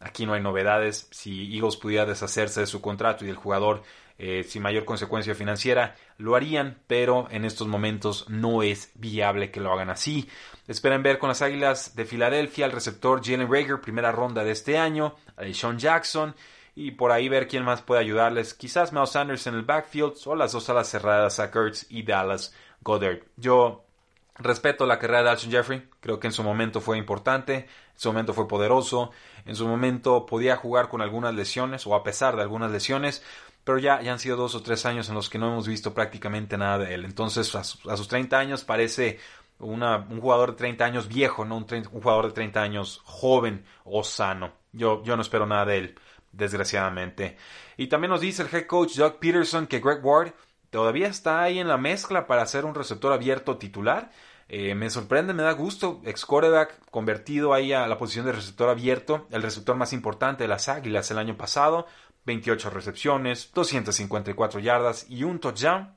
Aquí 0.01 0.27
no 0.27 0.35
hay 0.35 0.43
novedades. 0.43 1.09
Si 1.13 1.55
Eagles 1.55 1.77
pudiera 1.77 2.05
deshacerse 2.05 2.61
de 2.61 2.67
su 2.67 2.81
contrato 2.81 3.25
y 3.25 3.29
del 3.29 3.37
jugador 3.37 3.83
eh, 4.19 4.45
sin 4.45 4.63
mayor 4.63 4.87
consecuencia 4.87 5.35
financiera, 5.35 5.95
lo 6.17 6.37
harían, 6.37 6.79
pero 6.87 7.29
en 7.31 7.45
estos 7.45 7.69
momentos 7.69 8.29
no 8.29 8.63
es 8.63 8.91
viable 8.95 9.51
que 9.51 9.61
lo 9.61 9.73
hagan 9.73 9.91
así. 9.91 10.29
Esperan 10.67 11.03
ver 11.03 11.19
con 11.19 11.29
las 11.29 11.43
Águilas 11.43 11.95
de 11.95 12.07
Filadelfia 12.07 12.65
al 12.65 12.73
receptor 12.73 13.21
Jalen 13.23 13.51
Rager, 13.51 13.81
primera 13.81 14.13
ronda 14.13 14.43
de 14.43 14.53
este 14.53 14.79
año, 14.79 15.17
a 15.37 15.45
Sean 15.53 15.79
Jackson, 15.79 16.35
y 16.75 16.93
por 16.93 17.13
ahí 17.13 17.29
ver 17.29 17.47
quién 17.47 17.63
más 17.63 17.83
puede 17.83 18.01
ayudarles. 18.01 18.55
Quizás 18.55 18.93
Miles 18.93 19.11
Sanders 19.11 19.47
en 19.47 19.55
el 19.55 19.63
backfield 19.63 20.15
o 20.25 20.35
las 20.35 20.53
dos 20.53 20.69
alas 20.71 20.89
cerradas 20.89 21.39
a 21.39 21.51
Kurtz 21.51 21.87
y 21.91 22.03
Dallas 22.03 22.55
Yo 23.37 23.85
respeto 24.39 24.87
la 24.87 24.99
carrera 24.99 25.23
de 25.23 25.31
Alshon 25.31 25.51
Jeffrey, 25.51 25.89
creo 26.01 26.21
que 26.21 26.27
en 26.27 26.33
su 26.33 26.43
momento 26.43 26.81
fue 26.81 26.99
importante, 26.99 27.55
en 27.55 27.67
su 28.01 28.09
momento 28.09 28.35
fue 28.35 28.47
poderoso, 28.47 29.11
en 29.45 29.57
su 29.57 29.67
momento 29.67 30.27
podía 30.27 30.57
jugar 30.57 30.89
con 30.89 31.01
algunas 31.01 31.35
lesiones 31.35 31.87
o 31.87 31.95
a 31.95 32.03
pesar 32.03 32.37
de 32.37 32.43
algunas 32.43 32.71
lesiones, 32.71 33.23
pero 33.65 33.79
ya, 33.79 34.01
ya 34.03 34.13
han 34.13 34.19
sido 34.19 34.37
dos 34.37 34.55
o 34.55 34.63
tres 34.63 34.87
años 34.87 35.09
en 35.09 35.15
los 35.15 35.29
que 35.29 35.39
no 35.39 35.49
hemos 35.49 35.67
visto 35.67 35.95
prácticamente 35.95 36.57
nada 36.57 36.79
de 36.79 36.95
él. 36.95 37.05
Entonces, 37.05 37.55
a, 37.55 37.65
sus 37.65 38.09
30 38.09 38.39
años 38.39 38.65
parece 38.65 39.19
un 39.59 40.21
jugador 40.21 40.51
de 40.51 40.57
30 40.59 40.85
años 40.85 41.09
viejo, 41.09 41.45
no 41.45 41.57
un, 41.57 41.67
un, 41.71 42.03
jugador 42.03 42.27
de 42.27 42.33
30 42.33 42.63
años 42.63 43.01
joven 43.05 43.65
o 43.85 44.05
sano. 44.05 44.53
Yo, 44.73 45.03
yo 45.03 45.17
no 45.17 45.23
espero 45.23 45.47
nada 45.47 45.65
de 45.65 45.79
él, 45.79 45.99
desgraciadamente. 46.31 47.39
Y 47.77 47.89
también 47.89 48.11
nos 48.11 48.21
dice 48.21 48.43
el 48.43 48.55
head 48.55 48.67
coach 48.67 48.97
Doug 48.97 49.19
Peterson 49.19 49.67
que 49.67 49.81
Greg 49.81 50.05
Ward 50.05 50.33
todavía 50.77 51.09
está 51.09 51.41
ahí 51.41 51.59
en 51.59 51.69
la 51.69 51.79
mezcla 51.79 52.27
para 52.27 52.45
ser 52.45 52.67
un 52.67 52.75
receptor 52.75 53.11
abierto 53.11 53.57
titular. 53.57 54.11
Eh, 54.51 54.75
me 54.75 54.91
sorprende, 54.91 55.33
me 55.33 55.43
da 55.43 55.53
gusto. 55.53 56.03
Ex 56.05 56.27
convertido 56.91 57.55
ahí 57.55 57.73
a 57.73 57.87
la 57.87 57.97
posición 57.97 58.27
de 58.27 58.33
receptor 58.33 58.69
abierto, 58.69 59.27
el 59.31 59.43
receptor 59.43 59.75
más 59.75 59.95
importante 59.95 60.45
de 60.45 60.49
las 60.49 60.69
Águilas 60.69 61.11
el 61.11 61.17
año 61.17 61.35
pasado. 61.39 61.87
28 62.27 62.69
recepciones, 62.69 63.53
254 63.55 64.61
yardas 64.61 65.07
y 65.09 65.25
un 65.25 65.39
touchdown. 65.39 65.95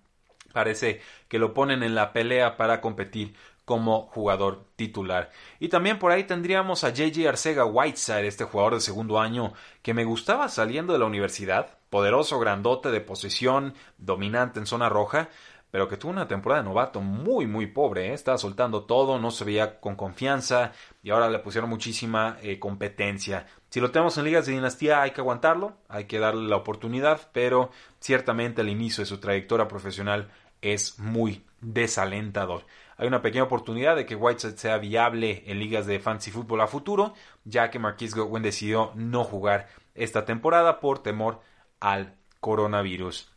Parece 0.53 1.01
que 1.27 1.39
lo 1.39 1.53
ponen 1.53 1.83
en 1.83 1.93
la 1.93 2.13
pelea 2.13 2.55
para 2.55 2.79
competir 2.79 3.35
como 3.65 4.03
jugador 4.03 4.63
titular. 4.77 5.29
Y 5.59 5.67
también 5.67 5.99
por 5.99 6.13
ahí 6.13 6.23
tendríamos 6.23 6.85
a 6.85 6.93
JJ 6.93 7.27
Arcega 7.27 7.65
Whiteside, 7.65 8.27
este 8.27 8.45
jugador 8.45 8.75
de 8.75 8.79
segundo 8.79 9.19
año 9.19 9.51
que 9.81 9.93
me 9.93 10.05
gustaba 10.05 10.47
saliendo 10.47 10.93
de 10.93 10.99
la 10.99 11.05
universidad, 11.05 11.78
poderoso, 11.89 12.39
grandote 12.39 12.91
de 12.91 13.01
posesión, 13.01 13.73
dominante 13.97 14.59
en 14.59 14.65
zona 14.65 14.89
roja, 14.89 15.29
pero 15.71 15.87
que 15.87 15.97
tuvo 15.97 16.11
una 16.11 16.27
temporada 16.27 16.61
de 16.61 16.67
novato 16.69 17.01
muy 17.01 17.45
muy 17.45 17.67
pobre, 17.67 18.07
¿eh? 18.07 18.13
estaba 18.13 18.37
soltando 18.37 18.83
todo, 18.83 19.19
no 19.19 19.31
se 19.31 19.45
veía 19.45 19.79
con 19.79 19.95
confianza 19.95 20.71
y 21.03 21.11
ahora 21.11 21.29
le 21.29 21.39
pusieron 21.39 21.69
muchísima 21.69 22.37
eh, 22.41 22.57
competencia. 22.57 23.45
Si 23.69 23.79
lo 23.79 23.91
tenemos 23.91 24.17
en 24.17 24.25
ligas 24.25 24.45
de 24.45 24.53
dinastía 24.53 25.01
hay 25.01 25.11
que 25.11 25.21
aguantarlo, 25.21 25.77
hay 25.87 26.05
que 26.05 26.19
darle 26.19 26.47
la 26.47 26.55
oportunidad, 26.55 27.29
pero 27.33 27.69
ciertamente 27.99 28.61
el 28.61 28.69
inicio 28.69 29.03
de 29.03 29.09
su 29.09 29.19
trayectoria 29.19 29.67
profesional 29.67 30.29
es 30.61 30.97
muy 30.99 31.45
desalentador. 31.61 32.65
Hay 32.97 33.07
una 33.07 33.21
pequeña 33.21 33.43
oportunidad 33.43 33.95
de 33.95 34.05
que 34.05 34.15
Whiteside 34.15 34.57
sea 34.57 34.77
viable 34.77 35.43
en 35.45 35.59
ligas 35.59 35.85
de 35.85 35.99
fantasy 35.99 36.31
fútbol 36.31 36.61
a 36.61 36.67
futuro, 36.67 37.13
ya 37.45 37.69
que 37.69 37.79
Marquis 37.79 38.13
Godwin 38.13 38.43
decidió 38.43 38.91
no 38.95 39.23
jugar 39.23 39.69
esta 39.95 40.25
temporada 40.25 40.79
por 40.79 40.99
temor 41.01 41.41
al 41.79 42.15
coronavirus. 42.39 43.29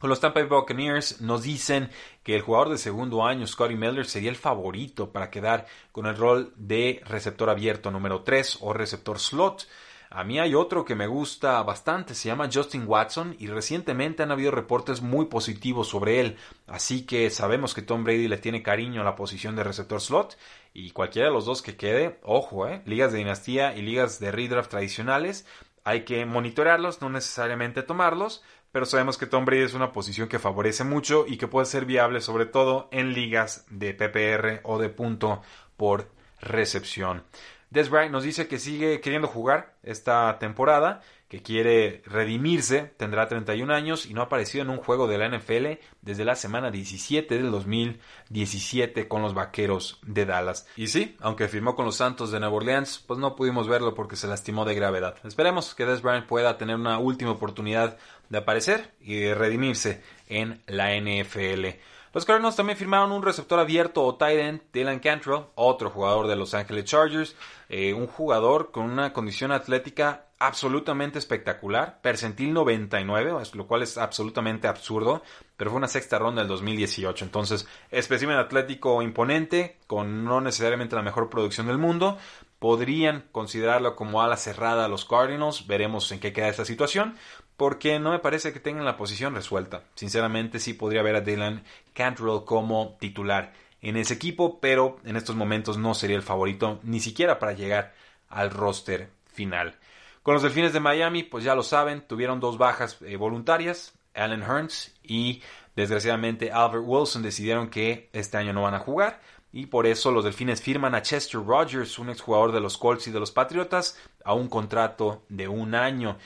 Los 0.00 0.20
Tampa 0.20 0.40
Bay 0.40 0.48
Buccaneers 0.48 1.20
nos 1.20 1.42
dicen 1.42 1.90
que 2.22 2.36
el 2.36 2.42
jugador 2.42 2.68
de 2.68 2.78
segundo 2.78 3.26
año, 3.26 3.46
Scotty 3.46 3.74
Miller, 3.74 4.06
sería 4.06 4.30
el 4.30 4.36
favorito 4.36 5.10
para 5.10 5.28
quedar 5.28 5.66
con 5.90 6.06
el 6.06 6.16
rol 6.16 6.52
de 6.56 7.02
receptor 7.04 7.50
abierto 7.50 7.90
número 7.90 8.22
3 8.22 8.58
o 8.60 8.72
receptor 8.72 9.18
slot. 9.18 9.66
A 10.10 10.24
mí 10.24 10.38
hay 10.38 10.54
otro 10.54 10.84
que 10.84 10.94
me 10.94 11.06
gusta 11.06 11.62
bastante, 11.64 12.14
se 12.14 12.28
llama 12.28 12.48
Justin 12.50 12.84
Watson 12.86 13.36
y 13.38 13.48
recientemente 13.48 14.22
han 14.22 14.30
habido 14.30 14.52
reportes 14.52 15.02
muy 15.02 15.26
positivos 15.26 15.88
sobre 15.88 16.20
él, 16.20 16.38
así 16.66 17.04
que 17.04 17.28
sabemos 17.28 17.74
que 17.74 17.82
Tom 17.82 18.04
Brady 18.04 18.26
le 18.26 18.38
tiene 18.38 18.62
cariño 18.62 19.02
a 19.02 19.04
la 19.04 19.16
posición 19.16 19.54
de 19.54 19.64
receptor 19.64 20.00
slot 20.00 20.38
y 20.72 20.92
cualquiera 20.92 21.28
de 21.28 21.34
los 21.34 21.44
dos 21.44 21.60
que 21.60 21.76
quede, 21.76 22.20
ojo, 22.22 22.66
eh, 22.66 22.80
ligas 22.86 23.12
de 23.12 23.18
dinastía 23.18 23.76
y 23.76 23.82
ligas 23.82 24.18
de 24.18 24.32
redraft 24.32 24.70
tradicionales, 24.70 25.44
hay 25.88 26.04
que 26.04 26.26
monitorearlos, 26.26 27.00
no 27.00 27.08
necesariamente 27.08 27.82
tomarlos, 27.82 28.42
pero 28.72 28.84
sabemos 28.84 29.16
que 29.16 29.24
Tom 29.24 29.46
Brady 29.46 29.62
es 29.62 29.72
una 29.72 29.90
posición 29.90 30.28
que 30.28 30.38
favorece 30.38 30.84
mucho 30.84 31.24
y 31.26 31.38
que 31.38 31.48
puede 31.48 31.64
ser 31.64 31.86
viable 31.86 32.20
sobre 32.20 32.44
todo 32.44 32.90
en 32.92 33.14
ligas 33.14 33.64
de 33.70 33.94
PPR 33.94 34.60
o 34.64 34.78
de 34.78 34.90
punto 34.90 35.40
por 35.78 36.10
recepción. 36.42 37.24
Des 37.70 37.88
Bryant 37.88 38.12
nos 38.12 38.22
dice 38.22 38.48
que 38.48 38.58
sigue 38.58 39.00
queriendo 39.00 39.28
jugar 39.28 39.76
esta 39.82 40.38
temporada, 40.38 41.00
que 41.28 41.42
quiere 41.42 42.02
redimirse, 42.06 42.92
tendrá 42.96 43.28
31 43.28 43.72
años 43.72 44.06
y 44.06 44.14
no 44.14 44.22
ha 44.22 44.24
aparecido 44.24 44.64
en 44.64 44.70
un 44.70 44.78
juego 44.78 45.06
de 45.06 45.18
la 45.18 45.28
NFL 45.28 45.78
desde 46.00 46.24
la 46.24 46.34
semana 46.34 46.70
17 46.70 47.36
del 47.36 47.50
2017 47.50 49.08
con 49.08 49.20
los 49.20 49.34
Vaqueros 49.34 50.00
de 50.06 50.24
Dallas. 50.24 50.66
Y 50.76 50.86
sí, 50.86 51.16
aunque 51.20 51.48
firmó 51.48 51.76
con 51.76 51.84
los 51.84 51.96
Santos 51.96 52.30
de 52.30 52.40
Nueva 52.40 52.56
Orleans, 52.56 53.04
pues 53.06 53.20
no 53.20 53.36
pudimos 53.36 53.68
verlo 53.68 53.94
porque 53.94 54.16
se 54.16 54.26
lastimó 54.26 54.64
de 54.64 54.74
gravedad. 54.74 55.16
Esperemos 55.24 55.74
que 55.74 55.84
Des 55.84 56.00
Bryant 56.00 56.26
pueda 56.26 56.56
tener 56.56 56.76
una 56.76 56.98
última 56.98 57.32
oportunidad 57.32 57.98
de 58.30 58.38
aparecer 58.38 58.94
y 59.00 59.16
de 59.16 59.34
redimirse 59.34 60.02
en 60.28 60.62
la 60.66 60.96
NFL. 60.96 61.76
Los 62.12 62.24
Cardinals 62.24 62.56
también 62.56 62.78
firmaron 62.78 63.12
un 63.12 63.22
receptor 63.22 63.58
abierto 63.58 64.04
o 64.04 64.16
tight 64.16 64.38
end, 64.38 64.62
Dylan 64.72 64.98
Cantrell, 64.98 65.44
otro 65.54 65.90
jugador 65.90 66.26
de 66.26 66.36
Los 66.36 66.54
Angeles 66.54 66.84
Chargers, 66.84 67.36
eh, 67.68 67.92
un 67.92 68.06
jugador 68.06 68.70
con 68.70 68.84
una 68.84 69.12
condición 69.12 69.52
atlética 69.52 70.24
absolutamente 70.38 71.18
espectacular, 71.18 72.00
percentil 72.00 72.52
99, 72.52 73.32
lo 73.54 73.66
cual 73.66 73.82
es 73.82 73.98
absolutamente 73.98 74.68
absurdo, 74.68 75.22
pero 75.56 75.70
fue 75.70 75.78
una 75.78 75.88
sexta 75.88 76.18
ronda 76.18 76.42
del 76.42 76.48
2018, 76.48 77.24
entonces 77.24 77.66
espécimen 77.90 78.36
atlético 78.36 79.02
imponente, 79.02 79.78
con 79.86 80.24
no 80.24 80.40
necesariamente 80.40 80.94
la 80.94 81.02
mejor 81.02 81.28
producción 81.28 81.66
del 81.66 81.78
mundo, 81.78 82.18
podrían 82.58 83.24
considerarlo 83.32 83.96
como 83.96 84.22
ala 84.22 84.36
cerrada 84.36 84.84
a 84.84 84.88
los 84.88 85.04
Cardinals, 85.04 85.66
veremos 85.66 86.10
en 86.12 86.20
qué 86.20 86.32
queda 86.32 86.48
esta 86.48 86.64
situación, 86.64 87.16
porque 87.58 87.98
no 87.98 88.12
me 88.12 88.20
parece 88.20 88.52
que 88.52 88.60
tengan 88.60 88.84
la 88.84 88.96
posición 88.96 89.34
resuelta. 89.34 89.82
Sinceramente 89.96 90.60
sí 90.60 90.74
podría 90.74 91.02
ver 91.02 91.16
a 91.16 91.20
Dylan 91.20 91.64
Cantrell 91.92 92.44
como 92.46 92.96
titular 93.00 93.52
en 93.82 93.96
ese 93.96 94.14
equipo, 94.14 94.60
pero 94.60 94.98
en 95.04 95.16
estos 95.16 95.34
momentos 95.34 95.76
no 95.76 95.92
sería 95.92 96.16
el 96.16 96.22
favorito 96.22 96.78
ni 96.84 97.00
siquiera 97.00 97.40
para 97.40 97.54
llegar 97.54 97.94
al 98.28 98.50
roster 98.50 99.10
final. 99.26 99.74
Con 100.22 100.34
los 100.34 100.42
Delfines 100.44 100.72
de 100.72 100.78
Miami, 100.78 101.24
pues 101.24 101.42
ya 101.42 101.56
lo 101.56 101.64
saben, 101.64 102.02
tuvieron 102.06 102.38
dos 102.38 102.58
bajas 102.58 102.98
eh, 103.02 103.16
voluntarias, 103.16 103.92
Allen 104.14 104.42
Hearns 104.42 104.94
y 105.02 105.42
desgraciadamente 105.74 106.52
Albert 106.52 106.84
Wilson 106.86 107.22
decidieron 107.22 107.70
que 107.70 108.08
este 108.12 108.36
año 108.36 108.52
no 108.52 108.62
van 108.62 108.74
a 108.74 108.80
jugar 108.80 109.20
y 109.52 109.66
por 109.66 109.86
eso 109.86 110.12
los 110.12 110.24
Delfines 110.24 110.62
firman 110.62 110.94
a 110.94 111.02
Chester 111.02 111.44
Rogers, 111.44 111.98
un 111.98 112.10
exjugador 112.10 112.52
de 112.52 112.60
los 112.60 112.76
Colts 112.78 113.08
y 113.08 113.10
de 113.10 113.18
los 113.18 113.32
Patriotas, 113.32 113.98
a 114.24 114.34
un 114.34 114.48
contrato 114.48 115.22
de 115.28 115.48
un 115.48 115.74
año. 115.74 116.18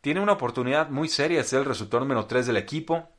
Tiene 0.00 0.20
una 0.20 0.32
oportunidad 0.32 0.88
muy 0.88 1.08
seria 1.08 1.38
de 1.38 1.44
ser 1.44 1.60
el 1.60 1.66
resultado 1.66 2.00
número 2.00 2.24
3 2.24 2.46
del 2.46 2.56
equipo. 2.56 3.10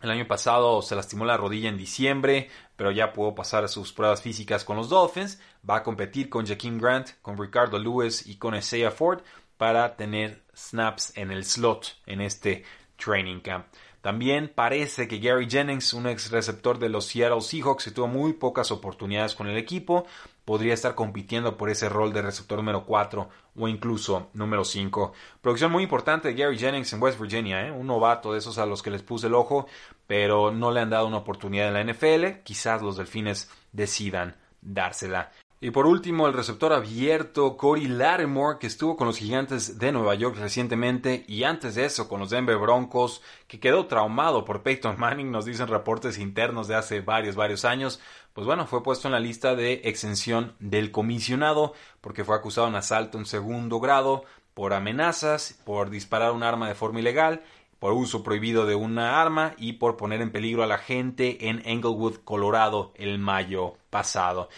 El 0.00 0.10
año 0.10 0.26
pasado 0.26 0.82
se 0.82 0.96
lastimó 0.96 1.24
la 1.24 1.36
rodilla 1.36 1.68
en 1.68 1.78
diciembre, 1.78 2.50
pero 2.74 2.90
ya 2.90 3.12
pudo 3.12 3.36
pasar 3.36 3.68
sus 3.68 3.92
pruebas 3.92 4.20
físicas 4.20 4.64
con 4.64 4.76
los 4.76 4.88
Dolphins. 4.88 5.40
Va 5.68 5.76
a 5.76 5.82
competir 5.84 6.28
con 6.28 6.44
Jaquim 6.44 6.80
Grant, 6.80 7.10
con 7.22 7.38
Ricardo 7.38 7.78
Lewis 7.78 8.26
y 8.26 8.36
con 8.36 8.56
Isaiah 8.56 8.90
Ford 8.90 9.20
para 9.56 9.94
tener 9.94 10.42
snaps 10.56 11.16
en 11.16 11.30
el 11.30 11.44
slot 11.44 11.98
en 12.06 12.20
este 12.20 12.64
training 12.96 13.38
camp. 13.38 13.66
También 14.04 14.52
parece 14.54 15.08
que 15.08 15.18
Gary 15.18 15.48
Jennings, 15.48 15.94
un 15.94 16.06
ex 16.06 16.30
receptor 16.30 16.78
de 16.78 16.90
los 16.90 17.06
Seattle 17.06 17.40
Seahawks, 17.40 17.84
que 17.84 17.90
tuvo 17.90 18.06
muy 18.06 18.34
pocas 18.34 18.70
oportunidades 18.70 19.34
con 19.34 19.46
el 19.46 19.56
equipo, 19.56 20.04
podría 20.44 20.74
estar 20.74 20.94
compitiendo 20.94 21.56
por 21.56 21.70
ese 21.70 21.88
rol 21.88 22.12
de 22.12 22.20
receptor 22.20 22.58
número 22.58 22.84
4 22.84 23.30
o 23.56 23.66
incluso 23.66 24.28
número 24.34 24.62
5. 24.62 25.14
Producción 25.40 25.72
muy 25.72 25.84
importante 25.84 26.28
de 26.28 26.34
Gary 26.34 26.58
Jennings 26.58 26.92
en 26.92 27.02
West 27.02 27.18
Virginia, 27.18 27.66
¿eh? 27.66 27.70
un 27.70 27.86
novato 27.86 28.34
de 28.34 28.40
esos 28.40 28.58
a 28.58 28.66
los 28.66 28.82
que 28.82 28.90
les 28.90 29.00
puse 29.00 29.28
el 29.28 29.34
ojo, 29.34 29.68
pero 30.06 30.52
no 30.52 30.70
le 30.70 30.80
han 30.80 30.90
dado 30.90 31.06
una 31.06 31.16
oportunidad 31.16 31.68
en 31.68 31.72
la 31.72 31.94
NFL. 31.94 32.42
Quizás 32.44 32.82
los 32.82 32.98
delfines 32.98 33.50
decidan 33.72 34.36
dársela. 34.60 35.32
Y 35.64 35.70
por 35.70 35.86
último, 35.86 36.26
el 36.26 36.34
receptor 36.34 36.74
abierto 36.74 37.56
Corey 37.56 37.88
Lattimore, 37.88 38.58
que 38.58 38.66
estuvo 38.66 38.98
con 38.98 39.06
los 39.06 39.16
Gigantes 39.16 39.78
de 39.78 39.92
Nueva 39.92 40.14
York 40.14 40.36
recientemente 40.38 41.24
y 41.26 41.44
antes 41.44 41.74
de 41.74 41.86
eso 41.86 42.06
con 42.06 42.20
los 42.20 42.28
Denver 42.28 42.58
Broncos, 42.58 43.22
que 43.48 43.58
quedó 43.58 43.86
traumado 43.86 44.44
por 44.44 44.62
Peyton 44.62 44.96
Manning, 44.98 45.30
nos 45.30 45.46
dicen 45.46 45.68
reportes 45.68 46.18
internos 46.18 46.68
de 46.68 46.74
hace 46.74 47.00
varios, 47.00 47.34
varios 47.34 47.64
años. 47.64 47.98
Pues 48.34 48.46
bueno, 48.46 48.66
fue 48.66 48.82
puesto 48.82 49.08
en 49.08 49.12
la 49.12 49.20
lista 49.20 49.56
de 49.56 49.80
exención 49.84 50.52
del 50.58 50.90
comisionado 50.90 51.72
porque 52.02 52.24
fue 52.24 52.36
acusado 52.36 52.66
de 52.66 52.72
un 52.72 52.76
asalto 52.76 53.16
en 53.16 53.24
segundo 53.24 53.80
grado 53.80 54.24
por 54.52 54.74
amenazas, 54.74 55.58
por 55.64 55.88
disparar 55.88 56.32
un 56.32 56.42
arma 56.42 56.68
de 56.68 56.74
forma 56.74 57.00
ilegal 57.00 57.42
por 57.84 57.92
uso 57.92 58.22
prohibido 58.22 58.64
de 58.64 58.74
una 58.74 59.20
arma 59.20 59.52
y 59.58 59.74
por 59.74 59.98
poner 59.98 60.22
en 60.22 60.32
peligro 60.32 60.62
a 60.62 60.66
la 60.66 60.78
gente 60.78 61.50
en 61.50 61.60
Englewood, 61.66 62.16
Colorado, 62.24 62.92
el 62.96 63.18
mayo 63.18 63.74
pasado. 63.90 64.48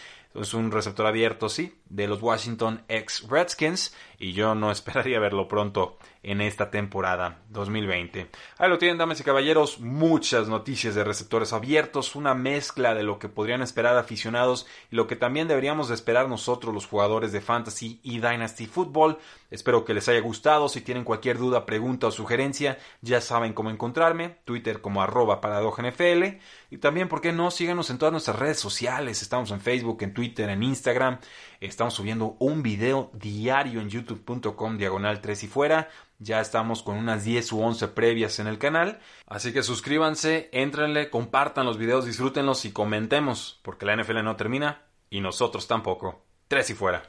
Es 0.40 0.55
un 0.55 0.70
receptor 0.70 1.07
abierto, 1.07 1.49
sí, 1.49 1.75
de 1.88 2.07
los 2.07 2.20
Washington 2.20 2.83
ex 2.88 3.27
Redskins 3.29 3.94
y 4.18 4.33
yo 4.33 4.55
no 4.55 4.70
esperaría 4.72 5.18
verlo 5.20 5.49
pronto 5.49 5.99
en 6.22 6.40
esta 6.40 6.70
temporada 6.70 7.42
2020. 7.51 8.29
Ahí 8.59 8.68
lo 8.68 8.79
tienen, 8.79 8.99
damas 8.99 9.20
y 9.20 9.22
caballeros, 9.22 9.79
muchas 9.79 10.49
noticias 10.49 10.94
de 10.94 11.05
receptores 11.05 11.53
abiertos, 11.53 12.16
una 12.16 12.35
mezcla 12.35 12.94
de 12.94 13.05
lo 13.05 13.18
que 13.18 13.29
podrían 13.29 13.62
esperar 13.62 13.96
aficionados 13.96 14.66
y 14.90 14.96
lo 14.96 15.07
que 15.07 15.14
también 15.14 15.46
deberíamos 15.46 15.88
de 15.88 15.94
esperar 15.94 16.29
nosotros 16.29 16.75
los 16.75 16.87
jugadores 16.87 17.31
de 17.31 17.40
Fantasy 17.40 18.01
y 18.03 18.18
Dynasty 18.18 18.66
Football. 18.66 19.18
Espero 19.51 19.85
que 19.85 19.94
les 19.94 20.09
haya 20.09 20.20
gustado, 20.20 20.68
si 20.68 20.81
tienen 20.81 21.05
cualquier 21.05 21.38
duda, 21.38 21.64
pregunta 21.64 22.09
o 22.09 22.11
sugerencia, 22.11 22.79
ya 23.03 23.20
saben 23.20 23.53
cómo 23.53 23.70
encontrarme, 23.70 24.38
Twitter 24.44 24.81
como 24.81 25.03
arroba 25.03 25.40
NFL 25.40 26.40
y 26.70 26.79
también, 26.79 27.09
¿por 27.09 27.20
qué 27.20 27.33
no? 27.33 27.50
Síganos 27.50 27.90
en 27.90 27.98
todas 27.98 28.12
nuestras 28.12 28.38
redes 28.38 28.59
sociales, 28.59 29.22
estamos 29.22 29.50
en 29.50 29.61
Facebook, 29.61 30.02
en 30.02 30.14
Twitter, 30.14 30.48
en 30.48 30.62
Instagram, 30.62 31.18
Estamos 31.61 31.94
subiendo 31.94 32.37
un 32.38 32.62
video 32.62 33.11
diario 33.14 33.81
en 33.81 33.88
youtube.com 33.88 34.76
diagonal 34.76 35.20
3 35.20 35.44
y 35.44 35.46
fuera. 35.46 35.88
Ya 36.18 36.40
estamos 36.40 36.83
con 36.83 36.96
unas 36.96 37.24
10 37.24 37.52
u 37.52 37.62
11 37.62 37.88
previas 37.88 38.38
en 38.38 38.46
el 38.46 38.59
canal. 38.59 39.00
Así 39.26 39.52
que 39.52 39.62
suscríbanse, 39.62 40.50
entrenle, 40.52 41.11
compartan 41.11 41.66
los 41.66 41.79
videos, 41.79 42.05
disfrútenlos 42.05 42.64
y 42.64 42.72
comentemos, 42.72 43.61
porque 43.62 43.87
la 43.87 43.96
NFL 43.96 44.22
no 44.22 44.37
termina 44.37 44.83
y 45.09 45.20
nosotros 45.20 45.66
tampoco. 45.66 46.24
3 46.48 46.70
y 46.70 46.74
fuera. 46.74 47.02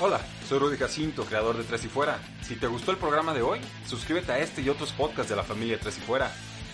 Hola, 0.00 0.20
soy 0.48 0.60
Rudy 0.60 0.76
Jacinto, 0.76 1.24
creador 1.24 1.56
de 1.56 1.64
Tres 1.64 1.84
y 1.84 1.88
Fuera. 1.88 2.20
Si 2.42 2.54
te 2.54 2.68
gustó 2.68 2.92
el 2.92 2.98
programa 2.98 3.34
de 3.34 3.42
hoy, 3.42 3.58
suscríbete 3.84 4.30
a 4.30 4.38
este 4.38 4.62
y 4.62 4.68
otros 4.68 4.92
podcasts 4.92 5.28
de 5.28 5.34
la 5.34 5.42
familia 5.42 5.80
Tres 5.80 5.98
y 5.98 6.00
Fuera. 6.02 6.30